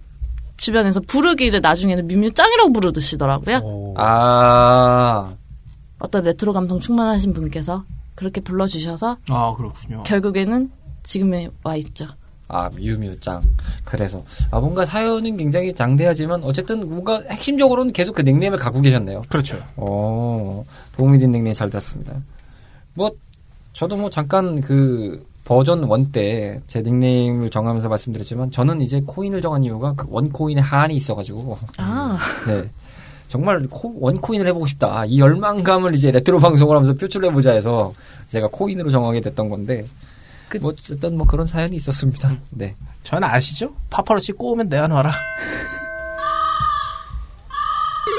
[0.57, 3.57] 주변에서 부르기를 나중에는 뮤뮤 짱이라고 부르시더라고요.
[3.57, 3.93] 오.
[3.97, 5.33] 아,
[5.99, 7.83] 어떤 레트로 감성 충만하신 분께서
[8.15, 10.03] 그렇게 불러주셔서 아, 그렇군요.
[10.03, 10.71] 결국에는
[11.03, 12.07] 지금에 와 있죠.
[12.47, 13.41] 아, 미우미우짱.
[13.83, 19.21] 그래서 아 뭔가 사연은 굉장히 장대하지만 어쨌든 뭔가 핵심적으로는 계속 그 닉네임을 갖고 계셨네요.
[19.29, 19.57] 그렇죠.
[19.75, 20.63] 어,
[20.95, 22.13] 도움이 된 닉네임 잘 됐습니다.
[22.93, 23.11] 뭐,
[23.73, 29.63] 저도 뭐 잠깐 그 버전 1 때 제 닉네임을 정하면서 말씀드렸지만 저는 이제 코인을 정한
[29.63, 32.69] 이유가 그 one coin에 한이 있어가지고, 아 네.
[33.27, 35.03] 정말 코- one coin을 해보고 싶다.
[35.05, 37.93] 이 열망감을 이제 레트로 방송을 하면서 표출해보자 해서
[38.29, 39.85] 제가 코인으로 정하게 됐던 건데,
[40.49, 42.37] 그- 뭐, 어쨌든 뭐 그런 사연이 있었습니다.
[42.51, 42.75] 네.
[43.03, 43.73] 저는 아시죠?
[43.89, 45.11] 파파로치 꼬우면 내놔라.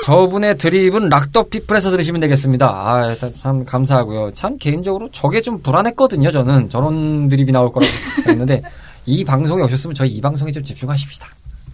[0.04, 2.68] 저분의 드립은 락더 피플에서 들으시면 되겠습니다.
[2.68, 4.32] 아, 일단 참 감사하고요.
[4.34, 6.30] 참 개인적으로 저게 좀 불안했거든요.
[6.30, 7.92] 저는 저런 드립이 나올 거라고
[8.28, 8.62] 했는데
[9.04, 11.26] 이 방송에 오셨으면 저희 이 방송에 좀 집중하십시다.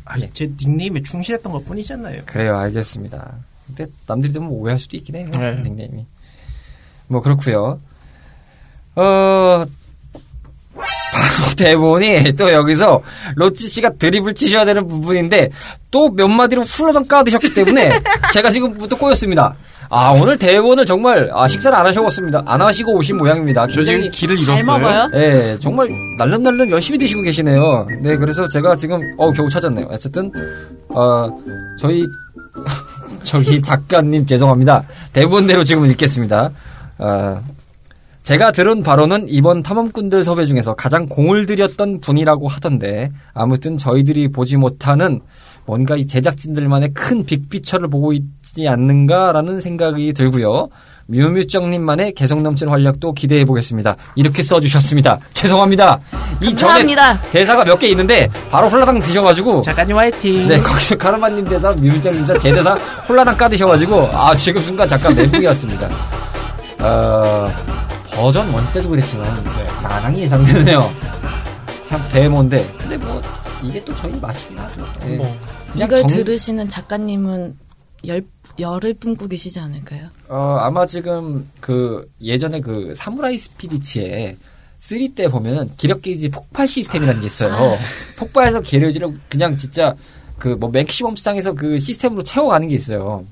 [0.06, 2.22] 아, 제 닉네임에 충실했던 것 뿐이잖아요.
[2.26, 3.34] 그래요, 알겠습니다.
[3.66, 5.28] 근데 남들이 들으면 오해할 수도 있긴 해요.
[5.32, 5.54] 네.
[5.62, 6.06] 닉네임이.
[7.08, 7.80] 뭐 그렇고요.
[8.96, 9.64] 어.
[10.74, 13.02] 바로 대본이 또 여기서
[13.36, 15.50] 로치 씨가 드립을 치셔야 되는 부분인데
[15.90, 18.00] 또 몇 마디로 훌러덩 까드셨기 때문에
[18.32, 19.54] 제가 지금부터 꼬였습니다.
[19.90, 22.42] 아 오늘 대본을 정말 아, 식사를 안 하셔봤습니다.
[22.46, 23.66] 안 하시고 오신 모양입니다.
[23.66, 25.10] 저 지금 굉장히 길을 잘 잃었어요.
[25.14, 27.86] 예, 정말 날름날름 열심히 드시고 계시네요.
[28.00, 29.88] 네, 그래서 제가 지금 어 겨우 찾았네요.
[29.90, 30.32] 어쨌든
[30.88, 31.28] 어
[31.78, 32.06] 저희
[33.22, 34.82] 저기 작가님 죄송합니다.
[35.12, 36.50] 대본대로 지금 읽겠습니다.
[36.98, 37.42] 어,
[38.22, 44.56] 제가 들은 바로는 이번 탐험꾼들 섭외 중에서 가장 공을 들였던 분이라고 하던데 아무튼 저희들이 보지
[44.56, 45.20] 못하는
[45.64, 50.68] 뭔가 이 제작진들만의 큰 빅피처를 보고 있지 않는가라는 생각이 들고요.
[51.06, 53.96] 뮤뮤정님만의 개성 넘치는 활약도 기대해 보겠습니다.
[54.14, 55.18] 이렇게 써주셨습니다.
[55.32, 56.00] 죄송합니다.
[56.40, 57.20] 이 전에 감사합니다.
[57.32, 60.46] 대사가 몇 개 있는데 바로 홀라당 드셔가지고 작가님 화이팅.
[60.48, 62.74] 네, 거기서 카르마님 대사, 뮤장님 대사, 제 대사
[63.08, 65.88] 홀라당 까드셔가지고, 아, 지금 순간 잠깐 멘붕이었습니다.
[66.80, 67.46] 어,
[68.14, 69.26] 버전 1 때도 그랬지만,
[69.82, 70.90] 나랑이 예상되네요.
[71.86, 72.64] 참, 데모인데.
[72.78, 73.20] 근데 뭐,
[73.62, 74.86] 이게 또 저희 맛이긴 하죠.
[75.06, 75.16] 예.
[75.16, 75.26] 뭐
[75.72, 77.56] 그냥 이걸 정- 들으시는 작가님은
[78.06, 78.22] 열
[78.58, 80.08] 열을 뿜고 계시지 않을까요?
[80.28, 84.36] 어, 아마 지금 그 예전에 그 사무라이 스피리츠에
[84.78, 87.78] 3 때 보면은 기력 게이지 폭발 시스템이라는 게 있어요.
[88.18, 89.94] 폭발해서 게려지를 그냥 진짜
[90.38, 93.24] 그 뭐 맥시멈 수상에서 그 시스템으로 채워가는 게 있어요.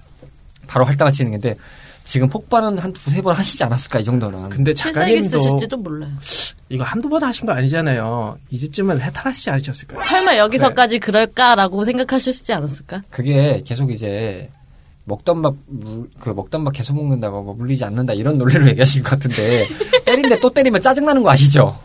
[0.66, 1.56] 바로 할당을 치는 건데
[2.10, 4.48] 지금 폭발은 한 두세 번 하시지 않았을까 이 정도는.
[4.48, 6.10] 근데 작가님도 쓰실지도 몰라요.
[6.68, 8.36] 이거 한두 번 하신 거 아니잖아요.
[8.50, 10.02] 이제쯤은 해탈하시지 않으셨을까요?
[10.02, 13.02] 설마 여기서까지 그럴까라고 생각하셨지 않았을까?
[13.10, 14.50] 그게 계속 이제
[15.04, 19.10] 먹던 밥, 물- 그 먹던 밥 계속 먹는다고 뭐 물리지 않는다 이런 논리로 얘기하시는 것
[19.10, 19.68] 같은데
[20.04, 21.78] 때린데 또 때리면 짜증나는 거 아시죠?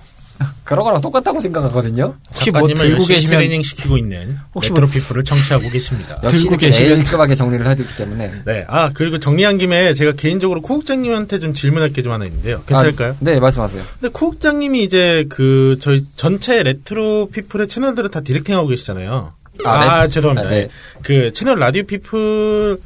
[0.63, 2.15] 그런 거랑 똑같다고 생각하거든요.
[2.29, 6.19] 혹시 뭐 작가님을 듣고 계시면 트레이닝 시키고 있는 혹시 뭐- 레트로 피플을 청취하고 계십니다.
[6.27, 8.31] 듣고 계시면- 꼼꼼하게 정리를 해드리기 때문에.
[8.45, 8.65] 네.
[8.67, 12.61] 아, 그리고 정리한 김에 제가 개인적으로 코국장님한테 좀 질문할 게 좀 하나 있는데요.
[12.67, 13.11] 괜찮을까요?
[13.11, 13.83] 아, 네, 말씀하세요.
[13.99, 19.33] 근데 코국장님이 이제 그 저희 전체 레트로 피플의 채널들을 다 directing하고 계시잖아요.
[19.65, 20.09] 아, 네.
[20.09, 20.47] 죄송합니다.
[20.47, 20.69] 아, 네.
[21.03, 22.77] 그 채널 라디오 피플의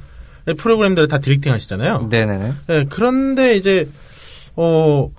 [0.58, 2.08] 프로그램들을 다 directing 하시잖아요.
[2.10, 2.54] 네네네.
[2.68, 3.88] 네, 그런데 이제
[4.56, 5.10] 어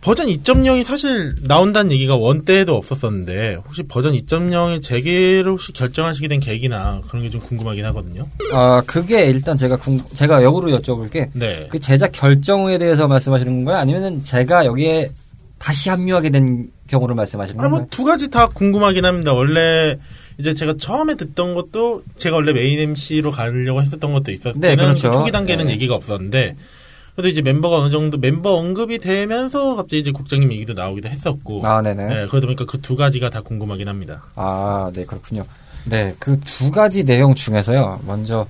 [0.00, 6.38] 버전 2.0이 사실 나온다는 얘기가 원 때에도 없었었는데 혹시 버전 2.0의 재개를 혹시 결정하시게 된
[6.40, 8.28] 계기나 그런 게 좀 궁금하긴 하거든요.
[8.54, 11.28] 아, 그게 일단 제가 궁, 제가 역으로 여쭤볼게.
[11.32, 11.66] 네.
[11.68, 13.76] 그 제작 결정에 대해서 말씀하시는 건가요?
[13.78, 15.10] 아니면 제가 여기에
[15.58, 17.80] 다시 합류하게 된 경우를 말씀하시는 아, 건가요?
[17.82, 19.34] 뭐두 가지 다 궁금하긴 합니다.
[19.34, 19.98] 원래
[20.38, 25.10] 이제 제가 처음에 듣던 것도 제가 원래 메인 MC로 가려고 했었던 것도 있었을 네, 그렇죠.
[25.10, 25.72] 그 초기 단계는 네.
[25.72, 26.54] 얘기가 없었는데
[27.18, 31.82] 그래도 이제 멤버가 어느 정도 멤버 언급이 되면서 갑자기 이제 국장님 얘기도 나오기도 했었고 아,
[31.82, 32.04] 네네.
[32.06, 34.22] 네, 그러다 보니까 그 두 가지가 다 궁금하긴 합니다.
[34.36, 35.42] 아, 네, 그렇군요.
[35.84, 38.02] 네, 그 두 가지 내용 중에서요.
[38.06, 38.46] 먼저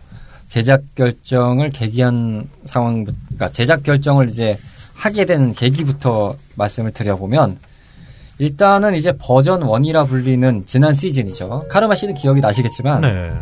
[0.49, 4.59] 제작 결정을 계기한 상황, 그러니까 제작 결정을 이제
[4.93, 7.59] 하게 된 계기부터 말씀을 드려보면
[8.39, 11.65] 일단은 이제 버전 1이라 불리는 지난 시즌이죠.
[11.71, 13.33] 카르마 씨는 기억이 나시겠지만 네.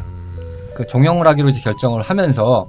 [0.76, 2.68] 그 종영을 하기로 이제 결정을 하면서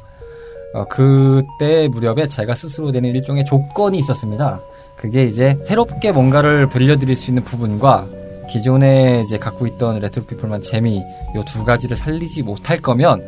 [0.74, 4.60] 어, 그때 무렵에 제가 스스로 두는 일종의 조건이 있었습니다.
[4.96, 8.08] 그게 이제 새롭게 뭔가를 들려드릴 수 있는 부분과
[8.50, 11.04] 기존에 이제 갖고 있던 레트로 피플만 재미
[11.36, 13.22] 요 두 가지를 살리지 못할 거면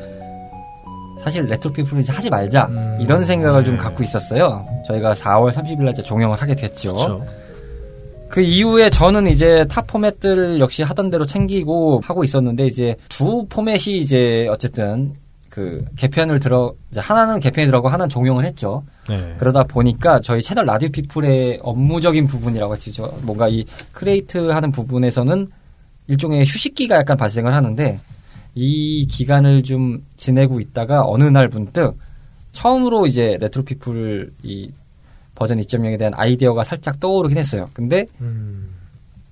[1.24, 3.80] 사실 레트로 피플을 이제 하지 말자 음, 이런 생각을 좀 네.
[3.82, 4.66] 갖고 있었어요.
[4.88, 6.94] 저희가 4월 30일 날 이제 종영을 하게 됐죠.
[6.94, 7.26] 그렇죠.
[8.30, 13.98] 그 이후에 저는 이제 타 포맷들 역시 하던 대로 챙기고 하고 있었는데 이제 두 포맷이
[13.98, 15.14] 이제 어쨌든
[15.50, 18.84] 그 개편을 들어 이제 하나는 개편이 들어가고 하나는 종영을 했죠.
[19.08, 19.36] 네.
[19.40, 23.20] 그러다 보니까 저희 채널 라디오 피플의 업무적인 부분이라고 하시죠.
[23.24, 25.48] 뭔가 이 create 하는 부분에서는
[26.08, 28.00] 일종의 휴식기가 약간 발생을 하는데
[28.56, 31.98] 이 기간을 좀 지내고 있다가 어느 날 문득
[32.52, 34.72] 처음으로 이제 레트로 피플 이
[35.36, 37.70] 버전 2.0에 대한 아이디어가 살짝 떠오르긴 했어요.
[37.74, 38.70] 근데 음,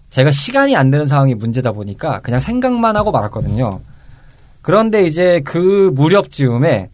[0.10, 3.82] 제가 시간이 안 되는 상황이 문제다 보니까 그냥 생각만 하고 말았거든요.
[4.68, 6.90] 그런데 이제 그 무렵쯤에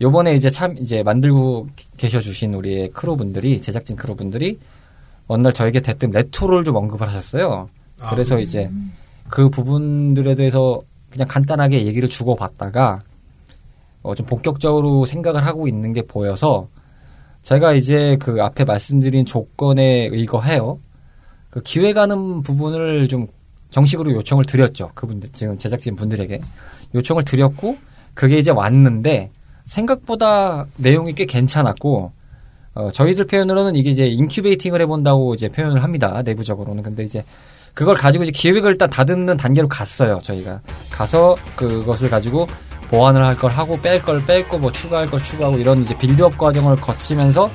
[0.00, 4.58] 요번에 이제 참 이제 만들고 계셔 주신 우리의 크루분들이 제작진 크루분들이
[5.26, 7.68] 어느 날 저에게 대뜸 레트로를 좀 언급을 하셨어요.
[8.00, 8.70] 아, 그래서 이제
[9.28, 10.80] 그 부분들에 대해서
[11.10, 13.02] 그냥 간단하게 얘기를 주고 받다가
[14.02, 16.68] 어, 좀 본격적으로 생각을 하고 있는 게 보여서
[17.42, 20.78] 제가 이제 그 앞에 말씀드린 조건에 의거해요.
[21.50, 23.26] 그 기획하는 부분을 좀
[23.70, 24.90] 정식으로 요청을 드렸죠.
[24.94, 26.40] 그분들, 지금 제작진 분들에게.
[26.94, 27.76] 요청을 드렸고,
[28.14, 29.30] 그게 이제 왔는데,
[29.66, 32.12] 생각보다 내용이 꽤 괜찮았고,
[32.74, 36.22] 어, 저희들 표현으로는 이게 이제 incubating을 해본다고 이제 표현을 합니다.
[36.24, 36.82] 내부적으로는.
[36.82, 37.24] 근데 이제
[37.74, 40.18] 그걸 가지고 이제 기획을 일단 다듬는 단계로 갔어요.
[40.22, 40.60] 저희가.
[40.90, 42.46] 가서 그것을 가지고
[42.88, 46.76] 보완을 할 걸 하고 뺄 걸 빼고 뭐 추가할 걸 추가하고 이런 이제 빌드업 과정을
[46.76, 47.50] 거치면서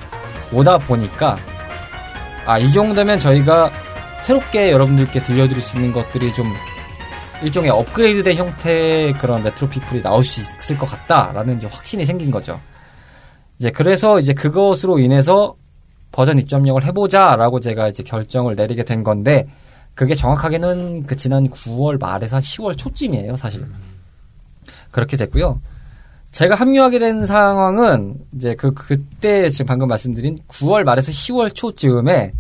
[0.53, 1.37] 오다 보니까
[2.45, 3.71] 아, 이 정도면 저희가
[4.25, 6.47] 새롭게 여러분들께 들려드릴 수 있는 것들이 좀
[7.43, 12.59] 일종의 업그레이드된 형태의 그런 레트로 피플이 나올 수 있을 것 같다라는 이제 확신이 생긴 거죠.
[13.59, 15.55] 이제 그래서 이제 그것으로 인해서
[16.11, 19.47] 버전 2.0을 해보자라고 제가 이제 결정을 내리게 된 건데
[19.93, 23.63] 그게 정확하게는 그 지난 9월 말에서 한 10월 초쯤이에요, 사실.
[24.89, 25.61] 그렇게 됐고요.
[26.31, 32.33] 제가 합류하게 된 상황은 이제 그 그때 지금 방금 말씀드린 9월 말에서 10월 초쯤에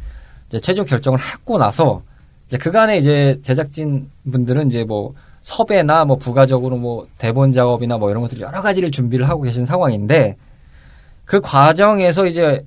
[0.47, 2.01] 이제 최종 결정을 하고 나서
[2.47, 8.21] 이제 그간에 이제 제작진 분들은 이제 뭐 섭외나 뭐 부가적으로 뭐 대본 작업이나 뭐 이런
[8.21, 10.37] 것들 여러 가지를 준비를 하고 계신 상황인데
[11.25, 12.65] 그 과정에서 이제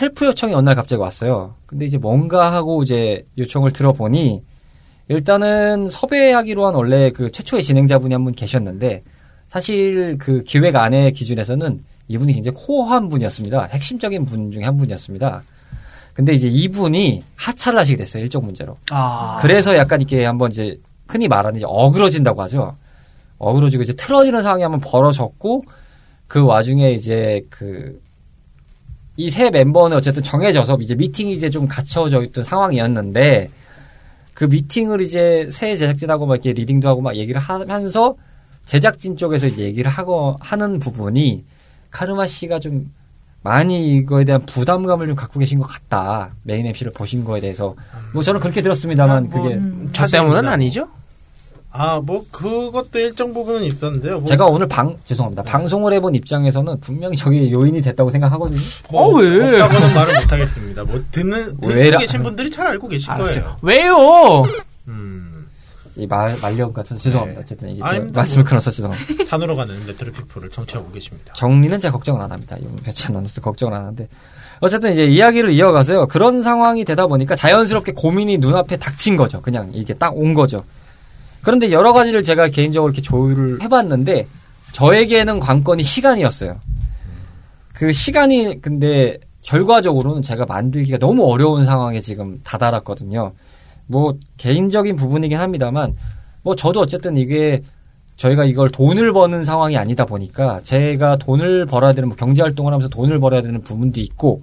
[0.00, 1.54] help 요청이 어느 날 갑자기 왔어요.
[1.66, 4.42] 근데 이제 뭔가 하고 이제 요청을 들어보니
[5.08, 9.02] 일단은 섭외하기로 한 원래 그 최초의 진행자분이 한 분 계셨는데
[9.48, 13.64] 사실 그 기획 안의 기준에서는 이분이 굉장히 core한 분이었습니다.
[13.64, 15.42] 핵심적인 분 중에 한 분이었습니다.
[16.14, 18.22] 근데 이제 이분이 하차를 하시게 됐어요.
[18.22, 18.76] 일정 문제로.
[18.90, 19.38] 아.
[19.40, 22.76] 그래서 약간 이렇게 한번 이제 흔히 말하는 이제 어그러진다고 하죠.
[23.38, 25.64] 어그러지고 이제 틀어지는 상황이 한번 벌어졌고
[26.28, 27.46] 그 와중에 이제
[29.16, 33.50] 그이새 멤버는 어쨌든 정해져서 이제 미팅이 이제 좀 갖춰져 있던 상황이었는데
[34.34, 38.14] 그 미팅을 이제 새 제작진하고 막 이렇게 리딩도 하고 막 얘기를 하면서
[38.64, 41.44] 제작진 쪽에서 이제 얘기를 하고 하는 부분이
[41.90, 42.90] 카르마 씨가 좀
[43.42, 46.30] 많이 이거에 대한 부담감을 좀 갖고 계신 것 같다.
[46.44, 47.74] 메인 MC를 보신 거에 대해서.
[48.12, 49.60] 뭐 저는 그렇게 들었습니다만 아, 뭐, 그게
[49.92, 50.88] 저 때문은 아니죠?
[51.74, 54.16] 아, 뭐 그것도 일정 부분은 있었는데요.
[54.18, 55.42] 뭐, 제가 오늘 방 죄송합니다.
[55.42, 58.58] 방송을 해본 입장에서는 분명히 저게 요인이 됐다고 생각하거든요.
[58.90, 59.60] 뭐 어, 왜?
[59.60, 60.84] 없다고는 말을 못 하겠습니다.
[60.84, 63.56] 뭐 듣는 듣고 계신 분들이 잘 알고 계실 알았어요.
[63.62, 63.62] 거예요.
[63.62, 64.44] 왜요?
[64.88, 65.31] 음,
[65.96, 67.40] 이 말 말력 같은 죄송합니다.
[67.40, 67.42] 네.
[67.42, 68.20] 어쨌든 이게 아닙니다.
[68.20, 68.48] 말씀을 뭐.
[68.50, 69.24] 끊어서 죄송합니다.
[69.28, 71.32] 산으로 가는 레트로 피플을 청취하고 계십니다.
[71.34, 72.56] 정리는 제가 걱정을 안 합니다.
[72.60, 74.08] 이건 배치 나눠서 걱정을 안 하는데
[74.60, 76.06] 어쨌든 이제 이야기를 이어가서요.
[76.06, 79.42] 그런 상황이 되다 보니까 자연스럽게 고민이 눈앞에 닥친 거죠.
[79.42, 80.64] 그냥 이게 딱 온 거죠.
[81.42, 84.28] 그런데 여러 가지를 제가 개인적으로 이렇게 조율을 해봤는데
[84.72, 86.60] 저에게는 관건이 시간이었어요.
[87.74, 93.32] 그 시간이 근데 결과적으로는 제가 만들기가 너무 어려운 상황에 지금 다다랐거든요.
[93.86, 95.96] 뭐 개인적인 부분이긴 합니다만
[96.42, 97.62] 뭐 저도 어쨌든 이게
[98.16, 102.88] 저희가 이걸 돈을 버는 상황이 아니다 보니까 제가 돈을 벌어야 되는 뭐 경제 활동을 하면서
[102.88, 104.42] 돈을 벌어야 되는 부분도 있고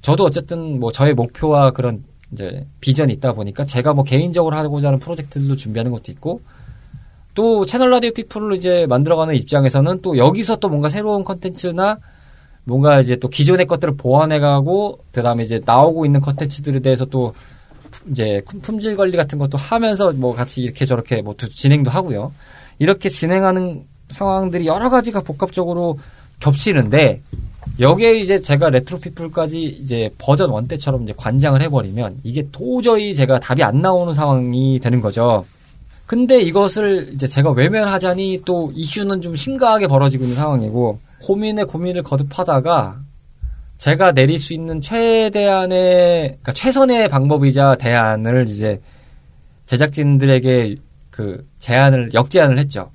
[0.00, 4.98] 저도 어쨌든 뭐 저의 목표와 그런 이제 비전이 있다 보니까 제가 뭐 개인적으로 하고자 하는
[4.98, 6.40] 프로젝트들도 준비하는 것도 있고
[7.34, 11.98] 또 채널 라디오 피플을 이제 만들어가는 입장에서는 또 여기서 또 뭔가 새로운 컨텐츠나
[12.64, 17.32] 뭔가 이제 또 기존의 것들을 보완해가고 그다음에 이제 나오고 있는 컨텐츠들에 대해서 또
[18.10, 22.32] 이제 품질 관리 같은 것도 하면서 뭐 같이 이렇게 저렇게 뭐 진행도 하고요.
[22.78, 25.98] 이렇게 진행하는 상황들이 여러 가지가 복합적으로
[26.40, 27.22] 겹치는데
[27.80, 33.40] 여기에 이제 제가 레트로 피플까지 이제 버전 one 때처럼 이제 관장을 해버리면 이게 도저히 제가
[33.40, 35.44] 답이 안 나오는 상황이 되는 거죠.
[36.06, 43.00] 근데 이것을 이제 제가 외면하자니 또 이슈는 좀 심각하게 벌어지고 있는 상황이고 고민에 고민을 거듭하다가
[43.78, 48.80] 제가 내릴 수 있는 최대한의 그러니까 최선의 방법이자 대안을 이제
[49.66, 50.76] 제작진들에게
[51.10, 52.90] 그 제안을 역제안을 했죠.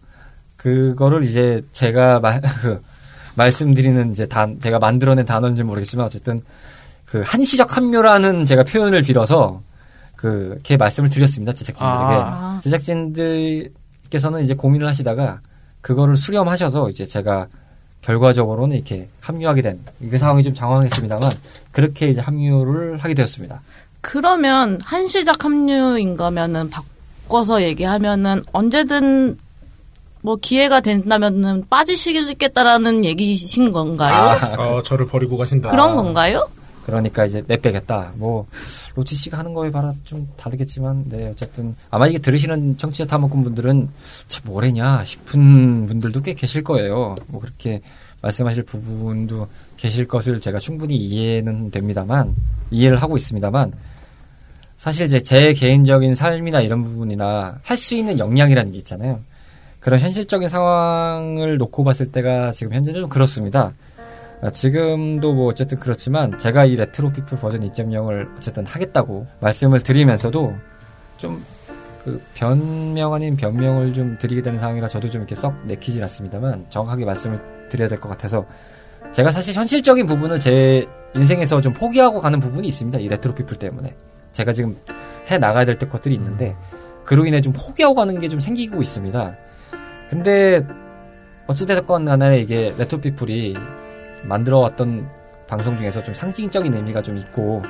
[0.56, 2.82] 그거를 이제 제가 마, 그
[3.36, 6.41] 말씀드리는 이제 단 제가 만들어낸 단어인지 모르겠지만 어쨌든
[7.06, 9.62] 그 한시적 합류라는 제가 표현을 빌어서
[10.15, 12.60] 그렇게 말씀을 드렸습니다 제작진들에게 아.
[12.63, 15.41] 제작진들께서는 이제 고민을 하시다가
[15.82, 17.48] 그거를 수렴하셔서 이제 제가
[18.02, 21.32] 결과적으로는 이렇게 합류하게 된그 상황이 좀 장황했습니다만
[21.72, 23.62] 그렇게 이제 합류를 하게 되었습니다.
[24.02, 29.38] 그러면 한시적 합류인 거면은 바꿔서 얘기하면은 언제든
[30.24, 34.38] 뭐 기회가 된다면은 빠지시겠다라는 얘기신 건가요?
[34.58, 35.72] 어, 저를 버리고 가신다.
[35.72, 36.48] 그런 건가요?
[36.86, 38.13] 그러니까 이제 내빼겠다.
[38.15, 38.48] 뭐
[38.96, 43.89] 로치 씨가 하는 거에 따라 좀 다르겠지만, 네 어쨌든 아마 이게 들으시는 청취자 탐험꾼 분들은
[44.28, 47.15] 참 뭐래냐 싶은 분들도 꽤 계실 거예요.
[47.28, 47.82] 뭐 그렇게
[48.22, 52.36] 말씀하실 부분도 계실 것을 제가 충분히 이해는 됩니다만
[52.70, 53.74] 이해를 하고 있습니다만
[54.78, 59.20] 사실 이제 제 개인적인 삶이나 이런 부분이나 할 수 있는 역량이라는 게 있잖아요.
[59.80, 63.74] 그런 현실적인 상황을 놓고 봤을 때가 지금 현재는 좀 그렇습니다.
[64.41, 70.56] 아, 지금도 뭐 어쨌든 그렇지만 제가 이 레트로 피플 버전 2.0을 어쨌든 하겠다고 말씀을 드리면서도
[71.17, 71.43] 좀
[72.04, 77.06] 그 변명 아닌 변명을 좀 드리게 되는 상황이라 저도 좀 이렇게 썩 내키진 않습니다만 정확하게
[77.06, 78.43] 말씀을 드려야 될 것 같아서
[79.12, 82.97] 제가 사실 현실적인 부분을 제 인생에서 좀 포기하고 가는 부분이 있습니다.
[82.97, 83.95] 이 레트로 피플 때문에
[84.32, 84.75] 제가 지금
[85.30, 86.56] 해 나가야 될 것들이 있는데
[87.06, 89.36] 그로 인해 좀 포기하고 가는 게 좀 생기고 있습니다.
[90.10, 90.65] 근데
[91.45, 93.56] 어찌됐건 간에 이게 레트로 피플이
[94.23, 95.10] 만들어 왔던
[95.47, 97.63] 방송 중에서 좀 상징적인 의미가 좀 있고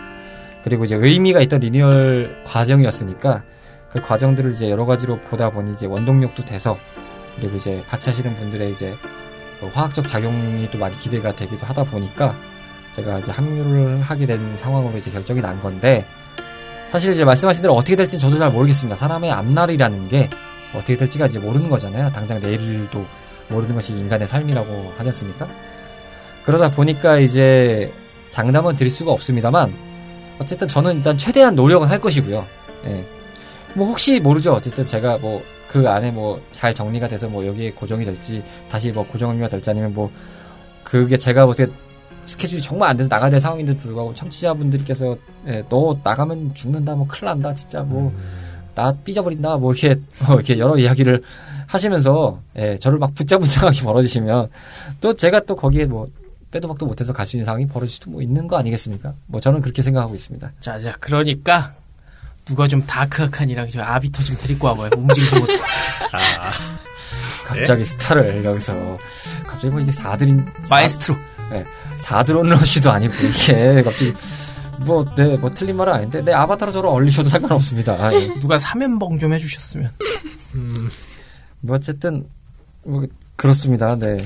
[0.63, 3.43] 그리고 이제 의미가 있던 리뉴얼 과정이었으니까
[3.89, 6.77] 그 과정들을 이제 여러 가지로 보다 보니 이제 원동력도 돼서
[7.35, 8.93] 그리고 이제 같이 하시는 분들의 이제
[9.59, 12.35] 그 화학적 작용이 또 많이 기대가 되기도 하다 보니까
[12.93, 16.05] 제가 이제 합류를 하게 된 상황으로 이제 결정이 난 건데
[16.89, 18.95] 사실 이제 말씀하신 대로 어떻게 될지 저도 잘 모르겠습니다.
[18.97, 20.29] 사람의 앞날이라는 게
[20.73, 22.11] 어떻게 될지가 이제 모르는 거잖아요.
[22.11, 23.05] 당장 내일도
[23.49, 25.47] 모르는 것이 인간의 삶이라고 하지 않습니까?
[26.45, 27.91] 그러다 보니까 이제
[28.32, 29.73] 장담은 드릴 수가 없습니다만
[30.39, 32.45] 어쨌든 저는 일단 최대한 노력은 할 것이고요.
[32.86, 33.06] 예.
[33.75, 34.54] 뭐 혹시 모르죠.
[34.54, 39.08] 어쨌든 제가 뭐 그 안에 뭐 잘 정리가 돼서 뭐 여기에 고정이 될지 다시 뭐
[39.08, 40.12] 고정 합류가 될지 아니면 뭐
[40.84, 41.71] 그게 제가 어떻게
[42.25, 45.15] 스케줄이 정말 안 돼서 나가야 될 상황인데도 불구하고 청취자분들께서
[45.47, 48.12] 예, 너 나가면 죽는다 뭐 큰일 난다 진짜 뭐
[48.75, 51.21] 나 삐져버린다 뭐 이렇게 뭐 이렇게 여러 이야기를
[51.67, 54.49] 하시면서 예, 저를 막 붙잡은 상황이 벌어지시면
[54.99, 56.08] 또 제가 또 거기에 뭐
[56.51, 59.13] 빼도 박도 못해서 있는 상황이 벌어질 수도 뭐 있는 거 아니겠습니까?
[59.27, 60.51] 뭐 저는 그렇게 생각하고 있습니다.
[60.59, 61.73] 자, 자, 그러니까
[62.45, 64.89] 누가 좀 다크하칸이랑 저 아비터 좀 데리고 와봐요.
[64.97, 65.53] 움직이지 못해.
[66.11, 66.51] 아,
[67.45, 68.97] 갑자기 스타를 여기서
[69.45, 71.15] 갑자기 뭐 이게 사드린 마에스트로.
[71.97, 74.13] 사드론 러시도 아니고 이게 갑자기
[74.79, 77.93] 뭐, 네, 뭐 틀린 말은 아닌데 내 아바타로 저를 얼리셔도 상관없습니다.
[77.93, 78.27] 아, 예.
[78.39, 79.91] 누가 사면봉 좀 해주셨으면.
[81.61, 82.25] 뭐 어쨌든
[82.83, 83.95] 뭐 그렇습니다.
[83.95, 84.17] 네.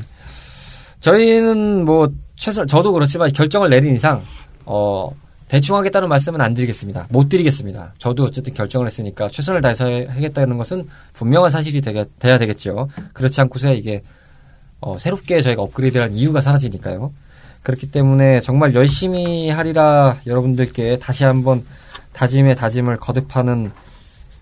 [1.06, 4.24] 저희는 뭐 최선 저도 그렇지만 결정을 내린 이상
[4.66, 5.12] 어
[5.48, 7.06] 대충 하겠다는 말씀은 안 드리겠습니다.
[7.12, 7.94] 못 드리겠습니다.
[8.00, 12.90] 저도 어쨌든 결정을 했으니까 최선을 다해서 하겠다는 것은 분명한 사실이 되게, 돼야 되겠죠.
[13.14, 14.02] 그렇지 않고서 이게
[14.82, 17.14] 어, 새롭게 저희가 업그레이드할 이유가 사라지니까요.
[17.62, 21.64] 그렇기 때문에 정말 열심히 하리라 여러분들께 다시 한번
[22.14, 23.72] 다짐에 다짐을 거듭하는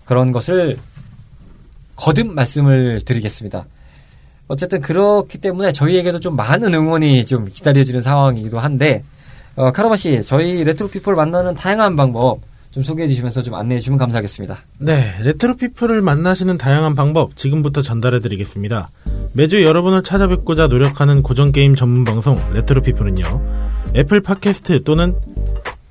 [0.06, 0.78] 그런 것을
[1.96, 3.66] 거듭 말씀을 드리겠습니다.
[4.48, 9.02] 어쨌든 그렇기 때문에 저희에게도 좀 많은 응원이 좀 기다려지는 상황이기도 한데
[9.56, 12.40] 어, 카라마 씨, 저희 레트로 피플 만나는 다양한 방법
[12.72, 14.58] 좀 소개해 주시면서 좀 안내해 주시면 감사하겠습니다.
[14.78, 18.90] 네, 레트로 피플을 만나시는 다양한 방법 지금부터 전달해 드리겠습니다.
[19.32, 23.24] 매주 여러분을 찾아뵙고자 노력하는 고전 게임 전문 방송 레트로 피플은요.
[23.94, 25.14] 애플 팟캐스트 또는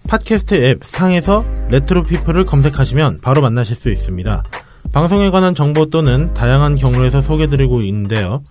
[0.09, 4.43] 팟캐스트 앱 상에서 레트로 피플을 검색하시면 바로 만나실 수 있습니다.
[4.93, 8.43] 방송에 관한 정보 또는 다양한 경로에서 소개드리고 있는데요.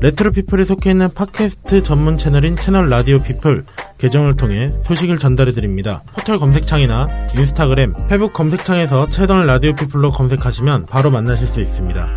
[0.00, 3.62] 레트로 피플에 속해 있는 팟캐스트 전문 채널인 채널 라디오 피플
[3.98, 6.02] 계정을 통해 소식을 전달해 드립니다.
[6.14, 12.14] 포털 검색창이나 인스타그램, 페북 검색창에서 채널 라디오 피플로 검색하시면 바로 만나실 수 있습니다.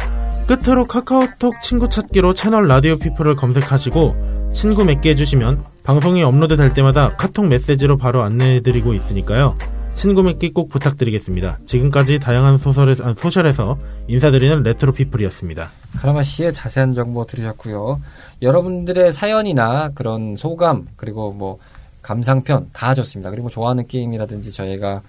[0.48, 7.16] 끝으로 카카오톡 친구 찾기로 채널 라디오 피플을 검색하시고 친구 맺게 해주시면 방송이 업로드 될 때마다
[7.18, 9.58] 카톡 메시지로 바로 안내해 드리고 있으니까요.
[9.90, 11.60] 친구 맺기 꼭 부탁드리겠습니다.
[11.66, 15.72] 지금까지 다양한 소설에서, 아, 소셜에서 인사드리는 레트로 피플이었습니다.
[15.98, 18.00] 카라마 씨의 자세한 정보 들으셨고요.
[18.42, 21.58] 여러분들의 사연이나 그런 소감 그리고 뭐
[22.02, 23.30] 감상편 다 좋습니다.
[23.32, 25.02] 그리고 좋아하는 게임이라든지 저희가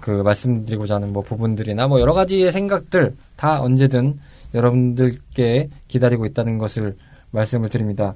[0.00, 4.18] 그 말씀드리고자 하는 뭐 부분들이나 뭐 여러 가지의 생각들 다 언제든
[4.54, 6.96] 여러분들께 기다리고 있다는 것을
[7.30, 8.14] 말씀을 드립니다.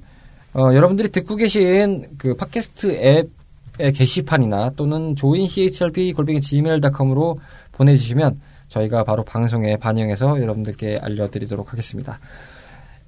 [0.53, 3.29] 어, 여러분들이 듣고 계신 그 팟캐스트 앱의
[3.77, 7.35] 게시판이나 또는 join chrp 골뱅이 gmail.com으로
[7.71, 12.19] 보내주시면 저희가 바로 방송에 반영해서 여러분들께 알려드리도록 하겠습니다.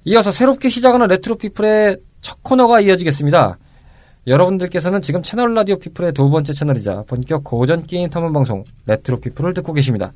[0.04, 3.58] 이어서 새롭게 시작하는 레트로 피플의 첫 코너가 이어지겠습니다.
[4.26, 9.54] 여러분들께서는 지금 채널 라디오 피플의 두 번째 채널이자 본격 고전 게임 탐험 방송 레트로 피플을
[9.54, 10.12] 듣고 계십니다.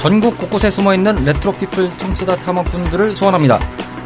[0.00, 3.60] 전국 곳곳에 숨어있는 레트로 피플 청취자 탐험꾼들을 소환합니다.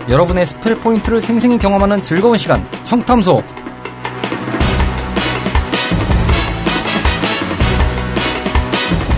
[0.08, 3.44] 여러분의 spell point를 생생히 경험하는 즐거운 시간, 청탐소!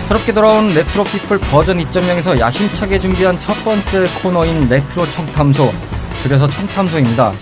[0.06, 5.70] 새롭게 돌아온 레트로 피플 버전 2.0에서 야심차게 준비한 첫 번째 코너인 레트로 청탐소,
[6.22, 7.32] 줄여서 청탐소입니다.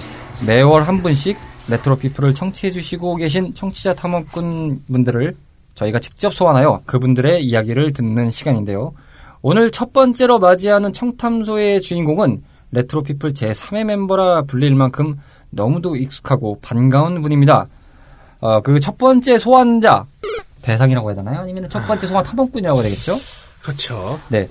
[0.47, 1.37] 매월 한 분씩
[1.69, 5.37] 레트로 피플을 청취해주시고 계신 청취자 탐험꾼 분들을
[5.75, 8.93] 저희가 직접 소환하여 그분들의 이야기를 듣는 시간인데요.
[9.47, 15.19] 오늘 첫 번째로 맞이하는 청탐소의 주인공은 레트로 피플 제3의 멤버라 불릴 만큼
[15.51, 17.67] 너무도 익숙하고 반가운 분입니다.
[18.41, 20.07] 어, 그 첫 번째 소환자,
[20.63, 21.41] 대상이라고 해야 되나요?
[21.41, 23.17] 아니면 첫 번째 소환 탐험꾼이라고 해야 되겠죠?
[23.63, 24.19] 그렇죠.
[24.29, 24.49] 네.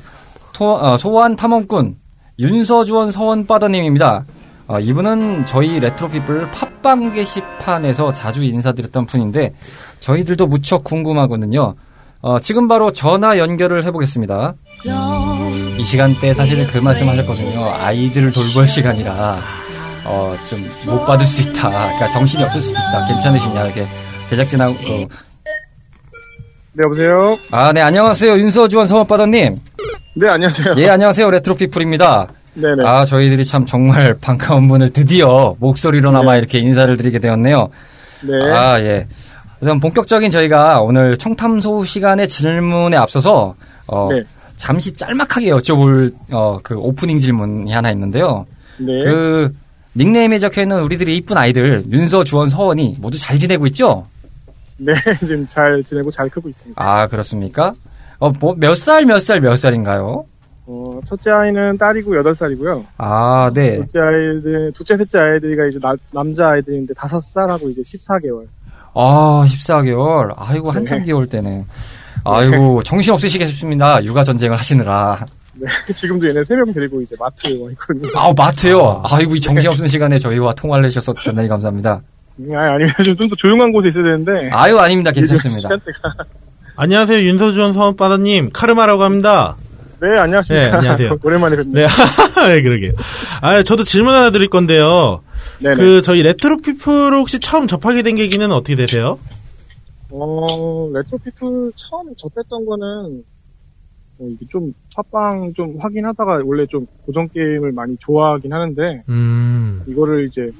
[0.53, 1.97] 토- 어, 소환 탐험꾼,
[2.37, 4.25] 윤서주원 서원바더님입니다.
[4.67, 9.55] 어, 이분은 저희 레트로피플 팟빵 게시판에서 자주 인사드렸던 분인데,
[9.99, 11.73] 저희들도 무척 궁금하거든요.
[12.25, 14.53] 어, 지금 바로 전화 연결을 해보겠습니다.
[15.77, 17.69] 이 시간대에 사실은 그 말씀 하셨거든요.
[17.73, 19.41] 아이들을 돌볼 시간이라,
[20.05, 21.69] 어, 좀 못 받을 수 있다.
[21.69, 23.05] 그러니까 정신이 없을 수도 있다.
[23.07, 23.65] 괜찮으시냐.
[23.65, 23.85] 이렇게
[24.29, 24.83] 제작진하고, 그,
[26.75, 27.37] 네, 여보세요?
[27.51, 28.37] 아, 네, 안녕하세요.
[28.37, 29.55] 윤서주원 서원바더님.
[30.15, 30.75] 네, 안녕하세요.
[30.77, 31.29] 예, 안녕하세요.
[31.29, 32.27] 레트로피플입니다.
[32.53, 32.85] 네네.
[32.85, 36.37] 아, 저희들이 참 정말 반가운 분을 드디어 목소리로나마 네.
[36.39, 37.69] 이렇게 인사를 드리게 되었네요.
[38.21, 38.33] 네.
[38.55, 39.07] 아, 예.
[39.63, 43.55] 우선 본격적인 저희가 오늘 청탐소 시간의 질문에 앞서서,
[43.87, 44.21] 어, 네.
[44.57, 48.45] 잠시 짤막하게 여쭤볼, 어, 그 오프닝 질문이 하나 있는데요.
[48.77, 49.05] 네.
[49.05, 49.55] 그,
[49.95, 54.05] 닉네임에 적혀 있는 우리들의 이쁜 아이들, 윤서, 주원, 서원이 모두 잘 지내고 있죠?
[54.75, 56.83] 네, 지금 잘 지내고 잘 크고 있습니다.
[56.83, 57.73] 아, 그렇습니까?
[58.19, 60.25] 어, 뭐, 몇 살, 몇 살, 몇 살인가요?
[60.65, 62.85] 어, 첫째 아이는 딸이고 8살이고요.
[62.97, 63.77] 아, 네.
[63.77, 68.45] 둘째 아이들, 둘째, 셋째 아이들이가 이제 나- 남자 아이들인데 5살하고 이제 14개월.
[68.93, 70.33] 아, 14개월.
[70.37, 71.05] 아이고, 한참 네.
[71.05, 71.65] 귀여울 때네.
[72.25, 74.03] 아이고, 정신 없으시겠습니다.
[74.05, 75.25] 육아 전쟁을 하시느라.
[75.55, 75.67] 네.
[75.93, 78.09] 지금도 얘네 3명 데리고 이제 마트에 와 있거든요.
[78.15, 79.01] 아우, 마트요.
[79.05, 82.01] 아이고, 이 정신 없는 시간에 저희와 통화를 해주셔서 대단히 감사합니다.
[82.39, 84.49] 아니, 아니면 좀더 조용한 곳에 있어야 되는데.
[84.51, 85.11] 아유, 아닙니다.
[85.11, 85.69] 괜찮습니다.
[86.75, 87.19] 안녕하세요.
[87.27, 88.49] 윤서주원 서원바다님.
[88.51, 89.55] 카르마라고 합니다.
[90.01, 90.67] 네, 안녕하십니까.
[90.69, 91.17] 네, 안녕하세요.
[91.23, 91.85] 오랜만에 뵙네요.
[91.85, 92.91] 네, 네, 그러게요.
[93.41, 95.21] 아, 저도 질문 하나 드릴 건데요.
[95.63, 95.75] 네네.
[95.75, 99.17] 그, 저희 레트로 피플 혹시 처음 접하게 된 계기는 어떻게 되세요?
[100.09, 103.23] 어, 레트로 피플 처음 접했던 거는,
[104.19, 110.27] 어, 이게 좀, 팟빵 좀 확인하다가 원래 좀 고전 게임을 많이 좋아하긴 하는데, 음, 이거를
[110.27, 110.51] 이제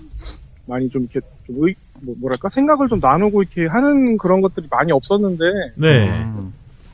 [0.66, 4.94] 많이 좀 이렇게 좀 의, 뭐, 뭐랄까 생각을 좀 나누고 이렇게 하는 그런 것들이 많이
[4.94, 5.44] 없었는데
[5.76, 6.08] 네.
[6.08, 6.54] 음.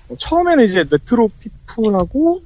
[0.09, 2.41] 어, 처음에는 이제 레트로 피플하고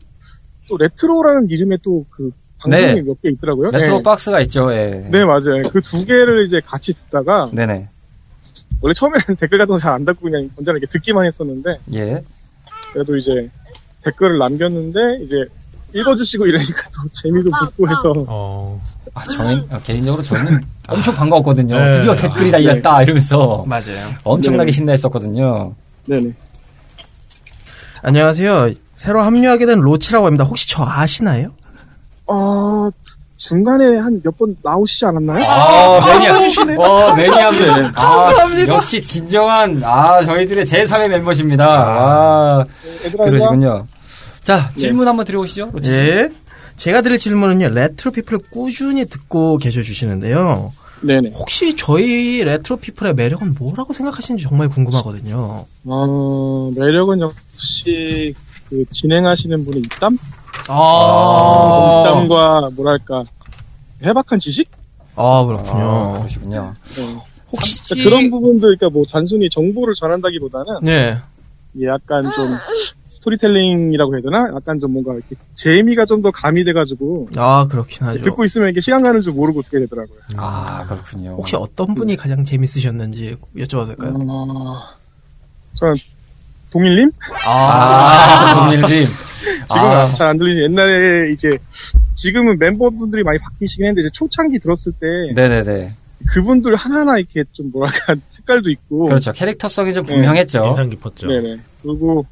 [0.67, 2.31] 또 레트로라는 이름의 또 그
[2.63, 3.01] 방송이 네.
[3.01, 3.71] 몇개 있더라고요.
[3.71, 4.03] 레트로 네.
[4.03, 5.07] 박스가 있죠, 예.
[5.11, 5.69] 네 맞아요.
[5.71, 7.87] 그 두 개를 이제 같이 듣다가 네네.
[8.81, 12.21] 원래 처음에는 댓글 같은 거 잘 안 달고 그냥 언제나 이렇게 듣기만 했었는데 예.
[12.93, 13.49] 그래도 이제
[14.03, 15.35] 댓글을 남겼는데 이제
[15.93, 18.81] 읽어주시고 이러니까 또 재미도 붙고 해서 어,
[19.13, 20.59] 아, 저는, 어, 개인적으로 저는
[20.89, 21.77] 엄청 반가웠거든요.
[21.77, 21.91] 네.
[21.93, 24.09] 드디어 댓글이 달렸다, 이러면서 맞아요.
[24.23, 24.75] 엄청나게 네.
[24.75, 25.75] 신나했었거든요.
[26.07, 26.33] 네네
[28.01, 28.71] 안녕하세요.
[28.95, 30.43] 새로 합류하게 된 로치라고 합니다.
[30.43, 31.51] 혹시 저 아시나요?
[32.27, 32.89] 아,
[33.37, 35.43] 중간에 한 몇 번 나오시지 않았나요?
[35.45, 36.37] 아, 매니아.
[36.79, 37.91] 어, 매니아들.
[37.91, 38.71] 감사합니다.
[38.73, 41.65] 아, 역시 진정한, 아, 저희들의 제3의 멤버십니다.
[41.67, 42.65] 아,
[43.05, 43.87] 얘들아, 그러시군요.
[44.41, 45.71] 자, 질문 한번 드려보시죠.
[45.85, 46.29] 예.
[46.75, 50.73] 제가 드릴 질문은요, 레트로 피플을 꾸준히 듣고 계셔 주시는데요.
[51.01, 51.31] 네네.
[51.35, 55.65] 혹시 저희 레트로 피플의 매력은 뭐라고 생각하시는지 정말 궁금하거든요.
[55.85, 58.33] 어, 매력은 역시
[58.69, 60.17] 그 진행하시는 분의 입담?
[60.69, 63.23] 아, 입담과 뭐랄까
[64.03, 64.69] 해박한 지식?
[65.15, 66.13] 아 아, 그렇군요.
[66.19, 66.73] 그러시군요.
[66.95, 67.15] 네.
[67.51, 71.17] 혹시 그러니까 그런 부분들, 그러니까 뭐 단순히 정보를 전한다기보다는 네.
[71.75, 72.57] 이게 약간 좀
[73.07, 74.51] 스토리텔링이라고 해야 되나?
[74.55, 78.21] 약간 좀 뭔가 이렇게 재미가 좀 더 가미돼가지고 아 그렇긴 하죠.
[78.23, 80.17] 듣고 있으면 이게 시간 가는 줄 모르고 듣게 되더라고요.
[80.37, 81.31] 아, 그렇군요.
[81.37, 84.13] 혹시 어떤 분이 가장 재밌으셨는지 여쭤봐도 될까요?
[84.27, 84.79] 어,
[85.75, 85.95] 저는
[86.71, 87.11] 동일님?
[87.45, 89.07] 아, 동일님.
[89.43, 90.07] 지금 아.
[90.07, 90.61] 은잘안 들리지.
[90.63, 91.51] 옛날에 이제
[92.15, 95.91] 지금은 멤버분들이 많이 바뀌시긴 했는데 이제 초창기 들었을 때 네네네.
[96.33, 99.31] 그분들 하나하나 이렇게 좀 뭐랄까 색깔도 있고 그렇죠.
[99.33, 100.65] 캐릭터성이 좀 분명했죠.
[100.65, 101.27] 인상 깊었죠.
[101.27, 101.57] 네네.
[101.81, 102.25] 그리고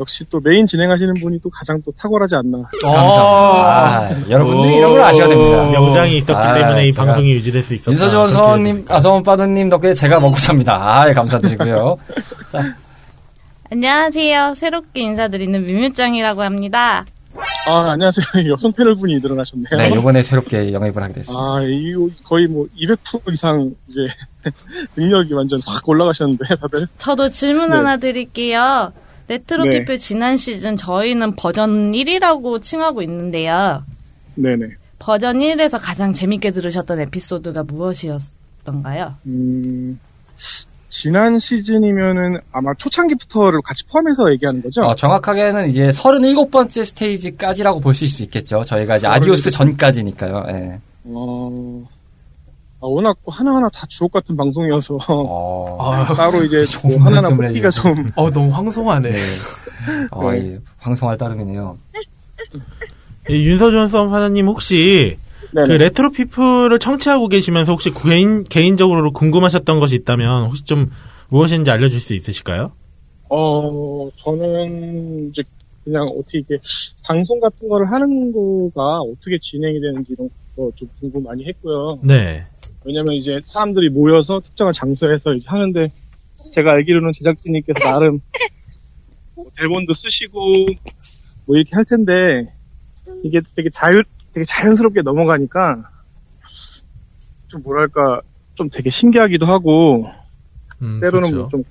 [0.00, 2.58] 역시 또 메인 진행하시는 분이 또 가장 또 탁월하지 않나.
[2.82, 4.26] 감사합니다.
[4.26, 5.64] 아, 여러분들이 이런 걸 아셔야 됩니다.
[5.70, 7.92] 명장이 있었기 아, 때문에 이 방송이 유지될 수 있었다.
[7.92, 10.72] 윤서준 서원님, 아, 서원빠드님 덕분에 제가 먹고 삽니다.
[10.74, 11.98] 아, 감사드리고요.
[12.48, 12.74] 자,
[13.72, 14.54] 안녕하세요.
[14.56, 17.06] 새롭게 인사드리는 뮤뮤짱이라고 합니다.
[17.68, 18.26] 아 안녕하세요.
[18.50, 19.76] 여성 패널 분이 늘어나셨네요.
[19.76, 21.40] 네, 요번에 새롭게 영입을 하게 됐습니다.
[21.40, 21.94] 아, 이
[22.24, 24.00] 거의 뭐 200% 이상 이제
[24.96, 26.88] 능력이 완전 확 올라가셨는데 다들.
[26.98, 27.76] 저도 질문 네.
[27.76, 28.92] 하나 드릴게요.
[29.28, 29.70] 레트로 네.
[29.78, 33.84] 피플 지난 시즌 저희는 버전 1이라고 칭하고 있는데요.
[34.34, 34.66] 네네.
[34.98, 39.14] 버전 1에서 가장 재밌게 들으셨던 에피소드가 무엇이었던가요?
[39.26, 40.00] 음,
[40.90, 44.82] 지난 시즌이면은 아마 초창기부터를 같이 포함해서 얘기하는 거죠?
[44.82, 48.64] 어, 정확하게는 이제 37번째 스테이지까지라고 보실 수 있겠죠.
[48.64, 50.44] 저희가 이제 아디오스 전까지니까요.
[50.48, 50.80] 예.
[51.04, 51.82] 어,
[52.82, 57.70] 아, 워낙 하나하나 다 주옥 같은 방송이어서 어, 아, 따로 이제 좋은 뭐 하나하나 뽑기가.
[57.70, 59.10] 좀 어 너무 황송하네.
[60.10, 60.38] 어, 네.
[60.38, 61.78] 이 방송할 따름이네요.
[63.28, 65.18] 이 윤서준 썸 하나님 혹시
[65.52, 65.66] 네네.
[65.66, 70.90] 그 레트로 피플을 청취하고 계시면서 혹시 개인 개인적으로 궁금하셨던 것이 있다면 혹시 좀
[71.28, 72.72] 무엇인지 알려줄 수 있으실까요?
[73.28, 75.42] 어, 저는 이제
[75.84, 76.58] 그냥 어떻게 이게
[77.04, 82.00] 방송 같은 거를 하는 거가 어떻게 진행이 되는지 이런 거 좀 궁금 많이 했고요.
[82.02, 82.44] 네.
[82.84, 85.90] 왜냐면 이제 사람들이 모여서 특정한 장소에서 이제 하는데
[86.52, 88.20] 제가 알기로는 제작진님께서 나름
[89.34, 90.66] 뭐 대본도 쓰시고
[91.46, 92.52] 뭐 이렇게 할 텐데
[93.22, 95.76] 이게 되게 자유 되게 자연스럽게 넘어가니까
[97.48, 98.20] 좀 뭐랄까
[98.54, 100.06] 좀 되게 신기하기도 하고
[100.82, 101.48] 음, 때로는 그렇죠.
[101.50, 101.62] 좀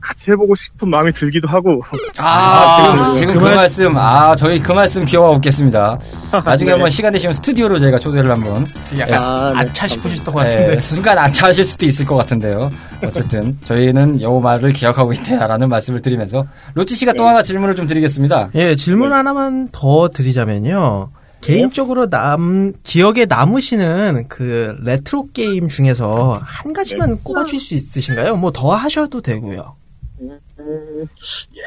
[0.00, 1.80] 같이 해보고 싶은 마음이 들기도 하고
[2.18, 5.98] 아, 지금, 지금 그 그, 말- 말씀, 아, 저희 그 말씀 기억하고 있겠습니다.
[6.44, 6.72] 나중에 네.
[6.72, 8.66] 한번 시간 되시면 스튜디오로 저희가 초대를 한번.
[8.98, 9.60] 약간 아, 네.
[9.70, 10.74] 아차 싶으셨던 것 같은데.
[10.76, 12.70] 예, 순간 아차하실 수도 있을 것 같은데요.
[13.02, 17.28] 어쨌든, 저희는 요 말을 기억하고 있다라는 말씀을 드리면서, 로치 씨가 또 네.
[17.30, 18.50] 하나 질문을 좀 드리겠습니다.
[18.56, 21.08] 예, 질문 하나만 더 드리자면요.
[21.44, 28.36] 개인적으로 남, 기억에 남으시는 그 레트로 게임 중에서 한 가지만 꼽아줄 수 있으신가요?
[28.36, 29.76] 뭐 더 하셔도 되고요.
[30.20, 30.38] 음,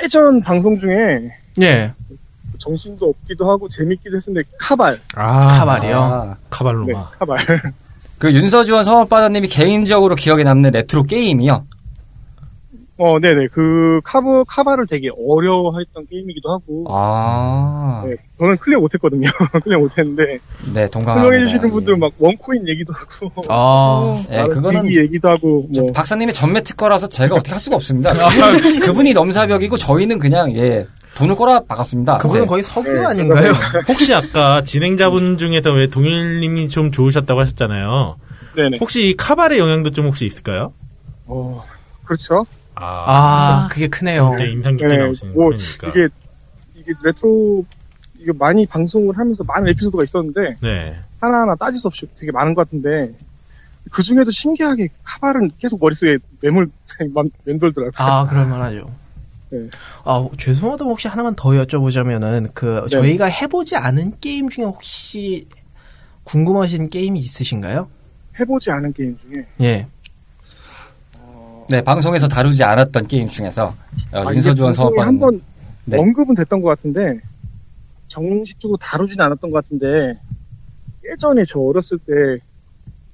[0.03, 1.29] 예전 방송 중에
[1.61, 1.93] 예,
[2.59, 5.99] 정신도 없기도 하고 재밌기도 했었는데 카발 아, 카발이요.
[5.99, 7.09] 아, 네 카발로마.
[7.19, 7.37] 카발
[8.17, 11.65] 그 윤서주원 서원바다님이 개인적으로 기억에 남는 레트로 게임이요.
[12.99, 19.29] 어 네네 그 카브 카발을 되게 어려워했던 게임이기도 하고 아, 네, 저는 클리어 못했거든요
[19.63, 20.39] 클리어 못했는데
[20.73, 21.27] 네, 동감합니다.
[21.27, 21.97] 설명해 주시는 분들 예.
[21.99, 27.07] 막 one coin 얘기도 하고 아, 예, 나름 그거는 얘기도 하고 저뭐 박사님의 전매 특허라서
[27.07, 28.13] 제가 어떻게 할 수가 없습니다.
[28.81, 30.87] 그분이 넘사벽이고 저희는 그냥 예
[31.17, 32.17] 돈을 꼬라 박았습니다.
[32.17, 32.47] 그분은 네.
[32.47, 33.51] 거의 석유 네, 아닌가요?
[33.87, 38.17] 혹시 아까 진행자분 중에서 왜 동일님이 좀 좋으셨다고 하셨잖아요.
[38.55, 40.73] 네네 혹시 이 카발의 영향도 좀 혹시 있을까요?
[41.27, 41.63] 어
[42.05, 42.45] 그렇죠
[42.79, 44.29] 아, 아, 그게 크네요.
[44.31, 45.51] 굉장히 인상 깊게 네, 나오시는 뭐.
[45.51, 46.09] 이게
[46.75, 47.65] 이게 레트로
[48.19, 50.95] 이게 많이 방송을 하면서 많은 에피소드가 있었는데 네.
[51.19, 53.11] 하나하나 따질 수 없이 되게 많은 것 같은데
[53.91, 56.69] 그 중에도 신기하게 카발은 계속 머릿속에 매물
[57.45, 57.91] 맴돌더라고요.
[57.95, 58.85] 아, 그럴 만하죠.
[59.49, 59.69] 네.
[60.03, 62.87] 아, 죄송하다면 혹시 하나만 더 여쭤보자면은, 그, 네.
[62.89, 65.47] 저희가 해보지 않은 게임 중에 혹시
[66.25, 67.87] 궁금하신 게임이 있으신가요?
[68.39, 69.87] 해보지 않은 게임 중에 예.
[71.69, 73.73] 네, 방송에서 다루지 않았던 게임 중에서
[74.13, 75.41] 어, 아, 윤서주원 사업반 한번
[75.85, 75.97] 네.
[75.97, 77.19] 언급은 됐던 것 같은데
[78.07, 80.17] 정식적으로 다루진 않았던 것 같은데
[81.03, 82.13] 예전에 저 어렸을 때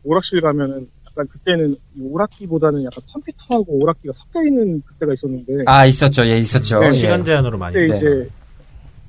[0.03, 6.25] 오락실 가면은 약간 그때는 이 오락기보다는 약간 컴퓨터하고 오락기가 섞여 있는 그때가 있었는데 아 있었죠,
[6.25, 6.79] 예 있었죠.
[6.79, 6.91] 네, 예.
[6.91, 7.73] 시간 제한으로 많이.
[7.75, 7.97] 그때 네.
[7.97, 8.29] 이제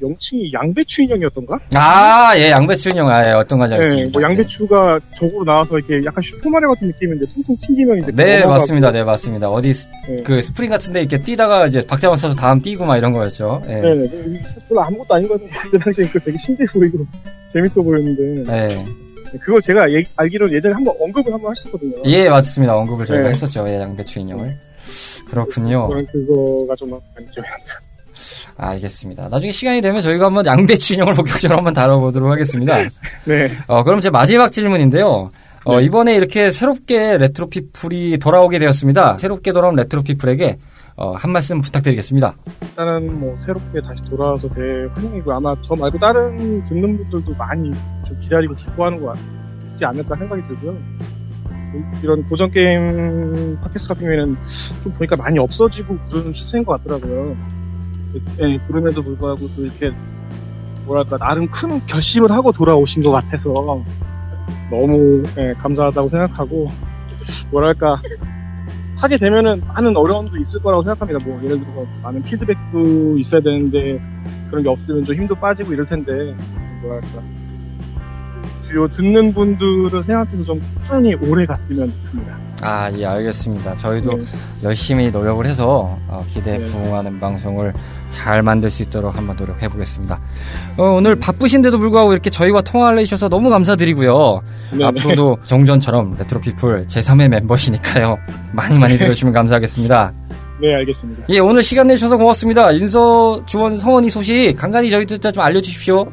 [0.08, 1.58] 명칭이 양배추 인형이었던가?
[1.74, 4.10] 아, 예, 양배추 인형, 아, 예, 어떤 건지 네, 알겠습니다.
[4.18, 8.44] 뭐 양배추가 적으로 나와서 이렇게 약간 슈퍼마리오 같은 느낌인데 통통 튕기면 이제 네.
[8.44, 8.90] 맞습니다.
[8.90, 9.48] 네, 맞습니다.
[9.50, 10.22] 어디 스, 네.
[10.22, 13.62] 그 스프링 같은데 이렇게 뛰다가 이제 박자 맞춰서 다음 뛰고 막 이런 거였죠.
[13.66, 13.74] 예.
[13.80, 14.04] 네네.
[14.04, 16.98] 이게 별로 아무것도 아닌 것 같은데 그 당시에 그 되게 신기해 보이고
[17.52, 18.84] 재밌어 보였는데 네.
[19.40, 21.96] 그걸 제가 얘- 알기로는 예전에 한번 언급을 한번 하셨거든요.
[22.06, 22.76] 예, 맞습니다.
[22.76, 23.30] 언급을 저희가 네.
[23.30, 23.64] 했었죠.
[23.68, 24.56] 예, 양배추 인형을.
[25.28, 25.88] 그렇군요.
[25.90, 27.00] 저는 그거가 좀 많이
[27.34, 27.44] 나요.
[28.56, 29.28] 알겠습니다.
[29.28, 32.78] 나중에 시간이 되면 저희가 한번 양배추 인형을 본격적으로 한번 다뤄보도록 하겠습니다.
[33.24, 33.52] 네.
[33.66, 35.30] 어, 그럼 제 마지막 질문인데요.
[35.64, 35.84] 어, 네.
[35.84, 39.18] 이번에 이렇게 새롭게 레트로 피플이 돌아오게 되었습니다.
[39.18, 40.58] 새롭게 돌아온 레트로 피플에게
[40.96, 42.36] 어, 한 말씀 부탁드리겠습니다.
[42.62, 47.70] 일단은 뭐 새롭게 다시 돌아와서 대환영이고 아마 저 말고 다른 듣는 분들도 많이
[48.06, 50.76] 좀 기다리고 기뻐하는 것 같지 않을까 생각이 들고요.
[52.04, 54.36] 이런 고전 게임 팟캐스트 같은 경우에는
[54.84, 57.36] 좀 보니까 많이 없어지고 그러는 추세인 것 같더라고요.
[58.40, 59.90] 예, 그럼에도 불구하고 또 이렇게
[60.86, 63.52] 뭐랄까 나름 큰 결심을 하고 돌아오신 것 같아서
[64.70, 66.68] 너무 예, 감사하다고 생각하고
[67.50, 67.96] 뭐랄까
[68.96, 71.18] 하게 되면은 많은 어려움도 있을 거라고 생각합니다.
[71.24, 74.00] 뭐 예를 들어서 많은 피드백도 있어야 되는데
[74.48, 76.34] 그런 게 없으면 좀 힘도 빠지고 이럴 텐데
[76.82, 77.22] 뭐랄까
[78.68, 82.44] 주요 듣는 분들을 생각해서 좀 꾸준히 오래 갔으면 좋겠습니다.
[82.62, 83.76] 아, 예, 알겠습니다.
[83.76, 84.24] 저희도 네.
[84.62, 86.64] 열심히 노력을 해서 어, 기대에 네.
[86.64, 87.74] 부응하는 방송을
[88.14, 90.20] 잘 만들 수 있도록 한번 노력해 보겠습니다.
[90.76, 94.40] 어, 오늘 바쁘신데도 불구하고 이렇게 저희와 통화를 해주셔서 너무 감사드리고요.
[94.72, 98.16] 네, 앞으로도 예전처럼 레트로피플 제3의 멤버시니까요.
[98.52, 100.12] 많이 많이 들어주시면 감사하겠습니다.
[100.62, 101.24] 네, 알겠습니다.
[101.30, 102.72] 예, 오늘 시간 내주셔서 고맙습니다.
[102.76, 106.06] 윤서, 주원, 성원이 소식 간간히 저희들 좀 알려주십시오.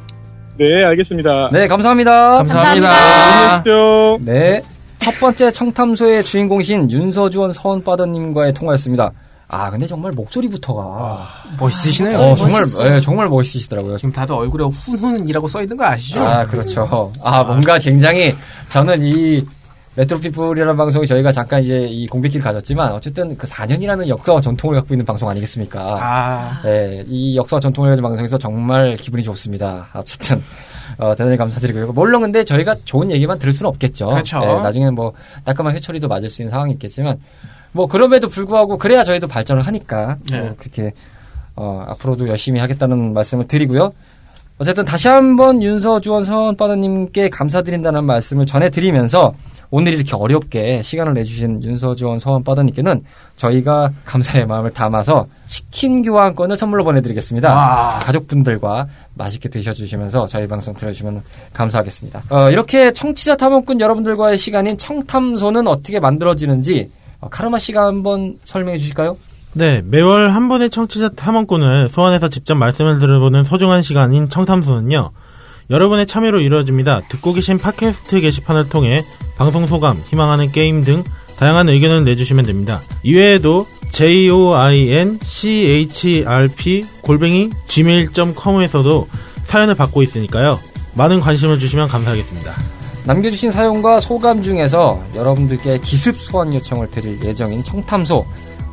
[0.58, 1.52] 네, 알겠습니다.
[1.54, 2.38] 네, 감사합니다.
[2.38, 2.90] 감사합니다.
[2.90, 4.18] 안녕히 계십시오.
[4.22, 4.62] 네.
[4.98, 9.12] 첫 번째 청탐소의 주인공이신 윤서주원 서원바더님과의 통화였습니다.
[9.54, 11.28] 아, 근데 정말 목소리부터가.
[11.60, 12.18] 멋있으시네요.
[12.18, 12.96] 어, 정말, 멋있어요.
[12.96, 13.98] 예, 정말 멋있으시더라고요.
[13.98, 16.22] 지금 다들 얼굴에 훈훈이라고 써 있는 거 아시죠?
[16.22, 17.12] 아, 그렇죠.
[17.22, 18.34] 아, 뭔가 굉장히,
[18.70, 19.46] 저는 이,
[19.98, 25.06] 레트로피플이라는 방송이 저희가 잠깐 이제 이 공백기를 가졌지만, 어쨌든 그 4년이라는 역사와 전통을 갖고 있는
[25.06, 26.00] 방송 아니겠습니까?
[26.02, 29.90] 아, 네, 이 역사와 전통을 가진 방송에서 정말 기분이 좋습니다.
[29.94, 30.42] 어쨌든,
[30.98, 31.92] 어, 대단히 감사드리고요.
[31.92, 34.08] 물론 근데 저희가 좋은 얘기만 들을 수는 없겠죠.
[34.08, 34.40] 그렇죠.
[34.40, 35.12] 네, 나중에는 뭐,
[35.44, 37.20] 따끔한 회초리도 맞을 수 있는 상황이 있겠지만,
[37.72, 40.42] 뭐, 그럼에도 불구하고, 그래야 저희도 발전을 하니까, 네.
[40.42, 40.94] 뭐 그렇게,
[41.56, 43.94] 어, 앞으로도 열심히 하겠다는 말씀을 드리고요.
[44.58, 49.34] 어쨌든 다시 한번 윤서주원 서원바다님께 감사드린다는 말씀을 전해드리면서,
[49.74, 53.06] 오늘 이렇게 어렵게 시간을 내주신 윤서주원 서원바다님께는
[53.38, 57.54] 저희가 감사의 마음을 담아서 치킨 교환권을 선물로 보내드리겠습니다.
[57.54, 58.00] 와.
[58.04, 62.24] 가족분들과 맛있게 드셔주시면서 저희 방송 들어주시면 감사하겠습니다.
[62.32, 69.18] 어, 이렇게 청취자 탐험꾼 여러분들과의 시간인 청탐소는 어떻게 만들어지는지 어, 카르마 씨가 한번 설명해 주실까요?
[69.54, 75.12] 네, 매월 한 분의 청취자 탐험꾼을 소환해서 직접 말씀을 들어보는 소중한 시간인 청탐소는요.
[75.70, 77.02] 여러분의 참여로 이루어집니다.
[77.10, 79.04] 듣고 계신 팟캐스트 게시판을 통해
[79.38, 81.04] 방송 소감, 희망하는 게임 등
[81.38, 82.82] 다양한 의견을 내주시면 됩니다.
[83.04, 85.26] 이외에도 joinchrp
[87.02, 89.08] 골뱅이 gmail.com에서도
[89.48, 90.60] 사연을 받고 있으니까요.
[90.96, 92.54] 많은 관심을 주시면 감사하겠습니다.
[93.06, 98.26] 남겨주신 사연과 소감 중에서 여러분들께 기습 소환 요청을 드릴 예정인 청탐소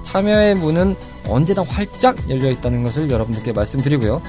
[0.03, 0.97] 참여의 문은
[1.29, 4.23] 언제나 활짝 열려 있다는 것을 여러분들께 말씀드리고요.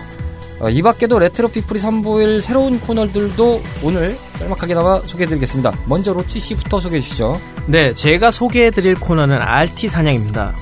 [0.61, 5.73] 어, 이 밖에도 레트로 피플이 선보일 새로운 코너들도 오늘 짤막하게나마 소개해드리겠습니다.
[5.85, 7.39] 먼저 로치 씨부터 소개해 주시죠.
[7.67, 10.55] 네, 제가 소개해드릴 코너는 RT 사냥입니다.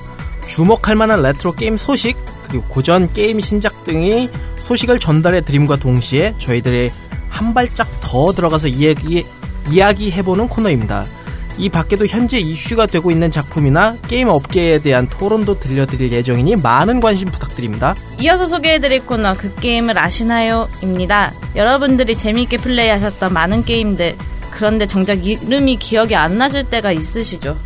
[0.46, 2.16] 주목할 만한 레트로 게임 소식,
[2.48, 6.90] 그리고 고전 게임 신작 등의 소식을 전달해 드림과 동시에 저희들이
[7.38, 9.24] 한 발짝 더 들어가서 이야기,
[9.70, 11.04] 이야기해보는 코너입니다.
[11.56, 17.28] 이 밖에도 현재 이슈가 되고 있는 작품이나 게임 업계에 대한 토론도 들려드릴 예정이니 많은 관심
[17.28, 17.94] 부탁드립니다.
[18.20, 20.68] 이어서 소개해드릴 코너 그 게임을 아시나요?
[20.82, 21.32] 입니다.
[21.54, 24.16] 여러분들이 재미있게 플레이하셨던 많은 게임들
[24.50, 27.56] 그런데 정작 이름이 기억이 안 나실 때가 있으시죠?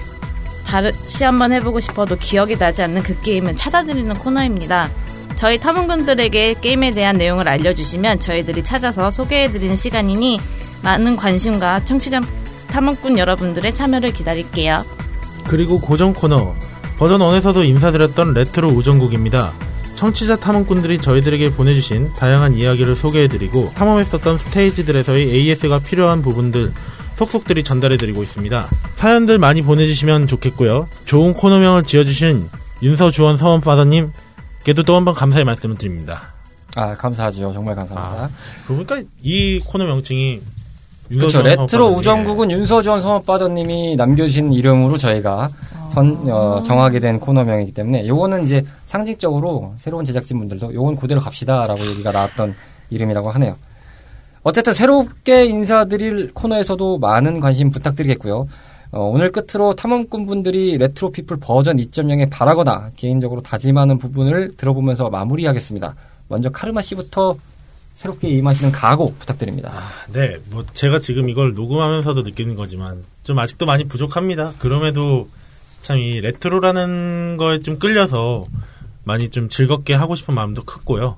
[0.67, 4.91] 다시 한번 해보고 싶어도 기억이 나지 않는 그 게임은 찾아드리는 코너입니다.
[5.37, 10.41] 저희 탐험꾼들에게 게임에 대한 내용을 알려주시면 저희들이 찾아서 소개해드리는 시간이니
[10.83, 12.21] 많은 관심과 청취자
[12.69, 14.85] 탐험꾼 여러분들의 참여를 기다릴게요.
[15.47, 16.55] 그리고 고정 코너
[16.99, 19.53] 버전 1에서도 인사드렸던 레트로 우정국입니다.
[19.97, 26.73] 청취자 탐험꾼들이 저희들에게 보내주신 다양한 이야기를 소개해드리고 탐험했었던 스테이지들에서의 AS가 필요한 부분들
[27.15, 28.69] 속속들이 전달해드리고 있습니다.
[28.97, 30.89] 사연들 많이 보내주시면 좋겠고요.
[31.05, 32.49] 좋은 코너명을 지어주신
[32.83, 36.23] 윤서주원 서원바다님께도 또 한 번 감사의 말씀을 드립니다.
[36.77, 37.53] 아 감사하죠.
[37.53, 38.31] 정말 감사합니다.
[38.67, 40.41] 그러니까 이 코너 명칭이
[41.09, 41.43] 그렇죠.
[41.43, 41.99] 레트로 서원바다님.
[41.99, 45.51] 우정국은 윤서주원 서원바다님이 남겨주신 이름으로 저희가
[45.91, 51.81] 선, 어, 정하게 된 코너명이기 때문에 요거는 이제 상징적으로 새로운 제작진 분들도 요건 그대로 갑시다라고
[51.85, 52.55] 얘기가 나왔던
[52.89, 53.57] 이름이라고 하네요.
[54.43, 58.49] 어쨌든 새롭게 인사드릴 코너에서도 많은 관심 부탁드리겠고요.
[58.93, 65.95] 어, 오늘 끝으로 탐험꾼 분들이 레트로 피플 버전 2.0에 바라거나 개인적으로 다짐하는 부분을 들어보면서 마무리하겠습니다.
[66.29, 67.37] 먼저 카르마 씨부터
[67.95, 69.73] 새롭게 임하시는 각오 부탁드립니다.
[70.13, 74.53] 네, 뭐 제가 지금 이걸 녹음하면서도 느끼는 거지만 좀 아직도 많이 부족합니다.
[74.59, 75.29] 그럼에도
[75.81, 78.45] 참 이 레트로라는 거에 좀 끌려서
[79.05, 81.17] 많이 좀 즐겁게 하고 싶은 마음도 크고요.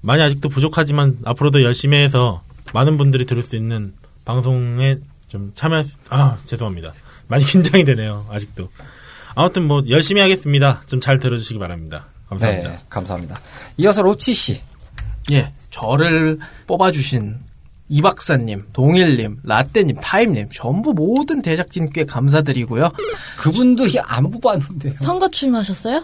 [0.00, 2.42] 많이 아직도 부족하지만 앞으로도 열심히 해서
[2.72, 3.92] 많은 분들이 들을 수 있는
[4.24, 4.96] 방송에
[5.34, 6.92] 좀 참여할 수, 아, 죄송합니다.
[7.26, 8.68] 많이 긴장이 되네요, 아직도.
[9.34, 10.80] 아무튼 뭐 열심히 하겠습니다.
[10.86, 12.06] 좀 잘 들어주시기 바랍니다.
[12.28, 12.68] 감사합니다.
[12.70, 13.40] 네, 감사합니다.
[13.78, 14.60] 이어서 로치 씨.
[15.32, 17.38] 예, 저를 뽑아주신
[17.88, 22.90] 이 박사님, 동일님, 라떼님, 타임님 전부 모든 제작진께 감사드리고요.
[23.38, 24.94] 그분도 안 뽑았는데요.
[24.96, 26.00] 선거 출마하셨어요?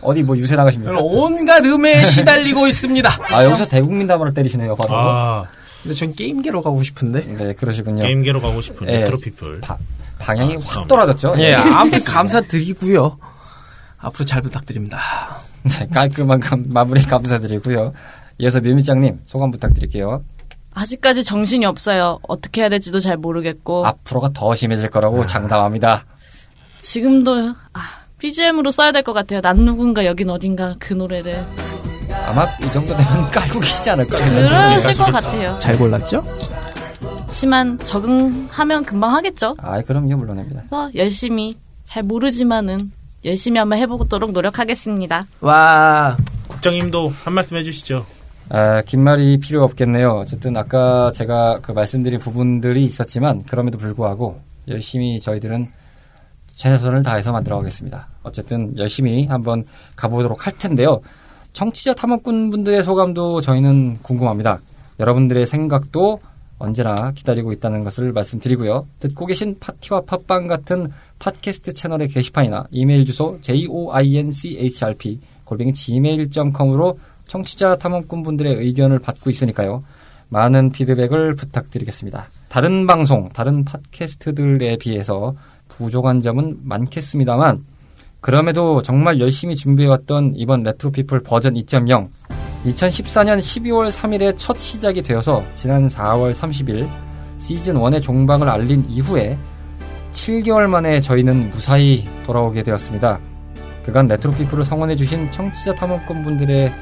[0.00, 0.96] 어디 뭐 유세 나가십니까?
[0.98, 3.10] 온갖 음해에 시달리고 있습니다.
[3.34, 4.96] 아, 여기서 대국민 담화를 때리시네요, 바로.
[4.96, 5.44] 아,
[5.82, 7.24] 근데 전 게임계로 가고 싶은데.
[7.24, 8.02] 네, 그러시군요.
[8.02, 8.98] 게임계로 가고 싶은 예.
[8.98, 9.60] 레트로 피플.
[9.60, 9.76] 바-
[10.18, 10.86] 방향이 아, 확.
[10.88, 11.34] 떨어졌죠?
[11.38, 13.18] 예, 아무튼 감사드리고요.
[13.98, 15.00] 앞으로 잘 부탁드립니다.
[15.64, 17.92] 네, 깔끔한 감- 마무리 감사드리고요.
[18.38, 20.22] 이어서 묘미짱님 소감 부탁드릴게요.
[20.74, 22.18] 아직까지 정신이 없어요.
[22.28, 26.04] 어떻게 해야 될지도 잘 모르겠고 앞으로가 더 심해질 거라고 장담합니다.
[26.80, 27.80] 지금도 아,
[28.18, 29.40] BGM으로 써야 될 것 같아요.
[29.40, 31.44] 난 누군가 여긴 어딘가 그 노래를
[32.32, 34.16] 아마 이 정도 되면 깔고 계시지 않을까.
[34.16, 35.58] 그러실 것 같아요.
[35.58, 36.24] 잘 골랐죠?
[37.26, 39.54] 하지만 적응하면 금방 하겠죠.
[39.58, 40.60] 아, 그럼요, 물론입니다.
[40.62, 42.90] 그래서 열심히 잘 모르지만은
[43.26, 45.26] 열심히 한번 해보도록 노력하겠습니다.
[45.40, 46.16] 와,
[46.48, 48.06] 국장님도 한 말씀 해주시죠.
[48.48, 50.12] 아, 긴 말이 필요 없겠네요.
[50.12, 55.68] 어쨌든 아까 제가 그 말씀드린 부분들이 있었지만 그럼에도 불구하고 열심히 저희들은
[56.56, 58.08] 최선을 다해서 만들어 가겠습니다.
[58.22, 59.64] 어쨌든 열심히 한번
[59.96, 61.00] 가보도록 할 텐데요.
[61.52, 64.60] 청취자 탐험꾼 분들의 소감도 저희는 궁금합니다.
[64.98, 66.20] 여러분들의 생각도
[66.58, 68.86] 언제나 기다리고 있다는 것을 말씀드리고요.
[69.00, 78.22] 듣고 계신 파티와 팟빵 같은 팟캐스트 채널의 게시판이나 이메일 주소 joinchrp 골뱅이 gmail.com으로 청취자 탐험꾼
[78.22, 79.82] 분들의 의견을 받고 있으니까요.
[80.28, 82.28] 많은 피드백을 부탁드리겠습니다.
[82.48, 85.34] 다른 방송, 다른 팟캐스트들에 비해서
[85.68, 87.64] 부족한 점은 많겠습니다만
[88.22, 92.08] 그럼에도 정말 열심히 준비해왔던 이번 레트로피플 버전 2.0
[92.64, 96.88] 2014년 12월 3일에 첫 시작이 되어서 지난 4월 30일
[97.38, 99.36] 시즌 1의 종방을 알린 이후에
[100.12, 103.18] 7개월 만에 저희는 무사히 돌아오게 되었습니다.
[103.84, 106.72] 그간 레트로피플을 성원해주신 청취자 탐험꾼 분들의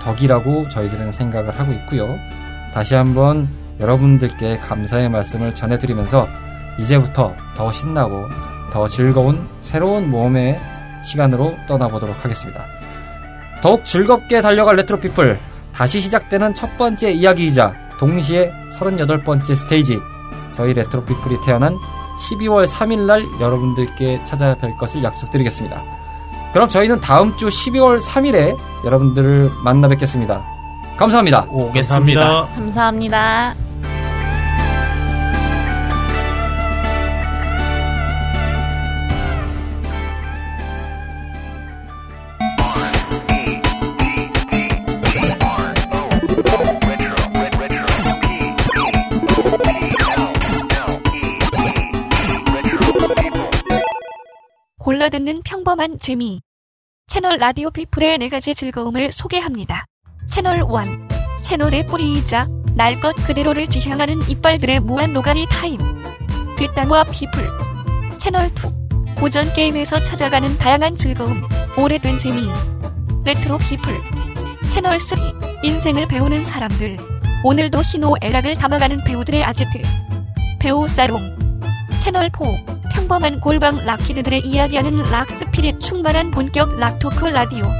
[0.00, 2.16] 덕이라고 저희들은 생각을 하고 있고요.
[2.72, 6.26] 다시 한번 여러분들께 감사의 말씀을 전해드리면서
[6.80, 8.24] 이제부터 더 신나고
[8.72, 10.58] 더 즐거운 새로운 모험의
[11.06, 12.66] 시간으로 떠나보도록 하겠습니다.
[13.62, 15.38] 더욱 즐겁게 달려갈 레트로피플
[15.72, 19.98] 다시 시작되는 첫 번째 이야기이자 동시에 38번째 스테이지
[20.52, 21.76] 저희 레트로피플이 태어난
[22.16, 25.82] 12월 3일날 여러분들께 찾아뵐 것을 약속드리겠습니다.
[26.52, 30.42] 그럼 저희는 다음 주 12월 3일에 여러분들을 만나 뵙겠습니다.
[30.96, 31.46] 감사합니다.
[31.50, 32.22] 오겠습니다.
[32.22, 32.54] 감사합니다.
[32.54, 33.65] 감사합니다.
[55.76, 56.40] 평범한 재미.
[57.06, 59.84] 채널 라디오 피플의 네 가지 즐거움을 소개합니다.
[60.26, 60.64] 채널 1.
[61.42, 65.78] 채널의 뿌리이자 날 것 그대로를 지향하는 이빨들의 무한 노가리 타임.
[66.56, 67.48] 뒷땅과 피플.
[68.18, 69.14] 채널 2.
[69.20, 71.46] 고전 게임에서 찾아가는 다양한 즐거움.
[71.78, 72.48] 오래된 재미.
[73.24, 73.94] 레트로 피플.
[74.70, 75.18] 채널 3.
[75.62, 76.96] 인생을 배우는 사람들.
[77.44, 79.82] 오늘도 희노애락을 담아가는 배우들의 아지트.
[80.58, 81.36] 배우 살롱.
[82.02, 82.75] 채널 4.
[82.96, 87.70] 평범한 골방 rock kid들의 이야기하는 rock spirit 충만한 본격 rock talk 라디오.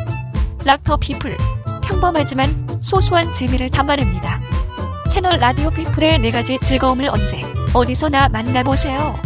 [0.62, 1.36] 락터 피플.
[1.82, 4.40] 평범하지만 소소한 재미를 담아냅니다.
[5.10, 7.42] 채널 라디오 피플의 네 가지 즐거움을 언제,
[7.72, 9.18] 어디서나 만나보세요.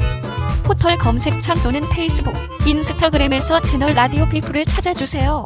[0.62, 2.34] 포털 검색창 또는 페이스북,
[2.64, 5.44] 인스타그램에서 채널 라디오 피플을 찾아주세요.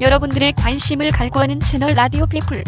[0.00, 2.64] 여러분들의 관심을 갈구하는 채널 라디오 피플.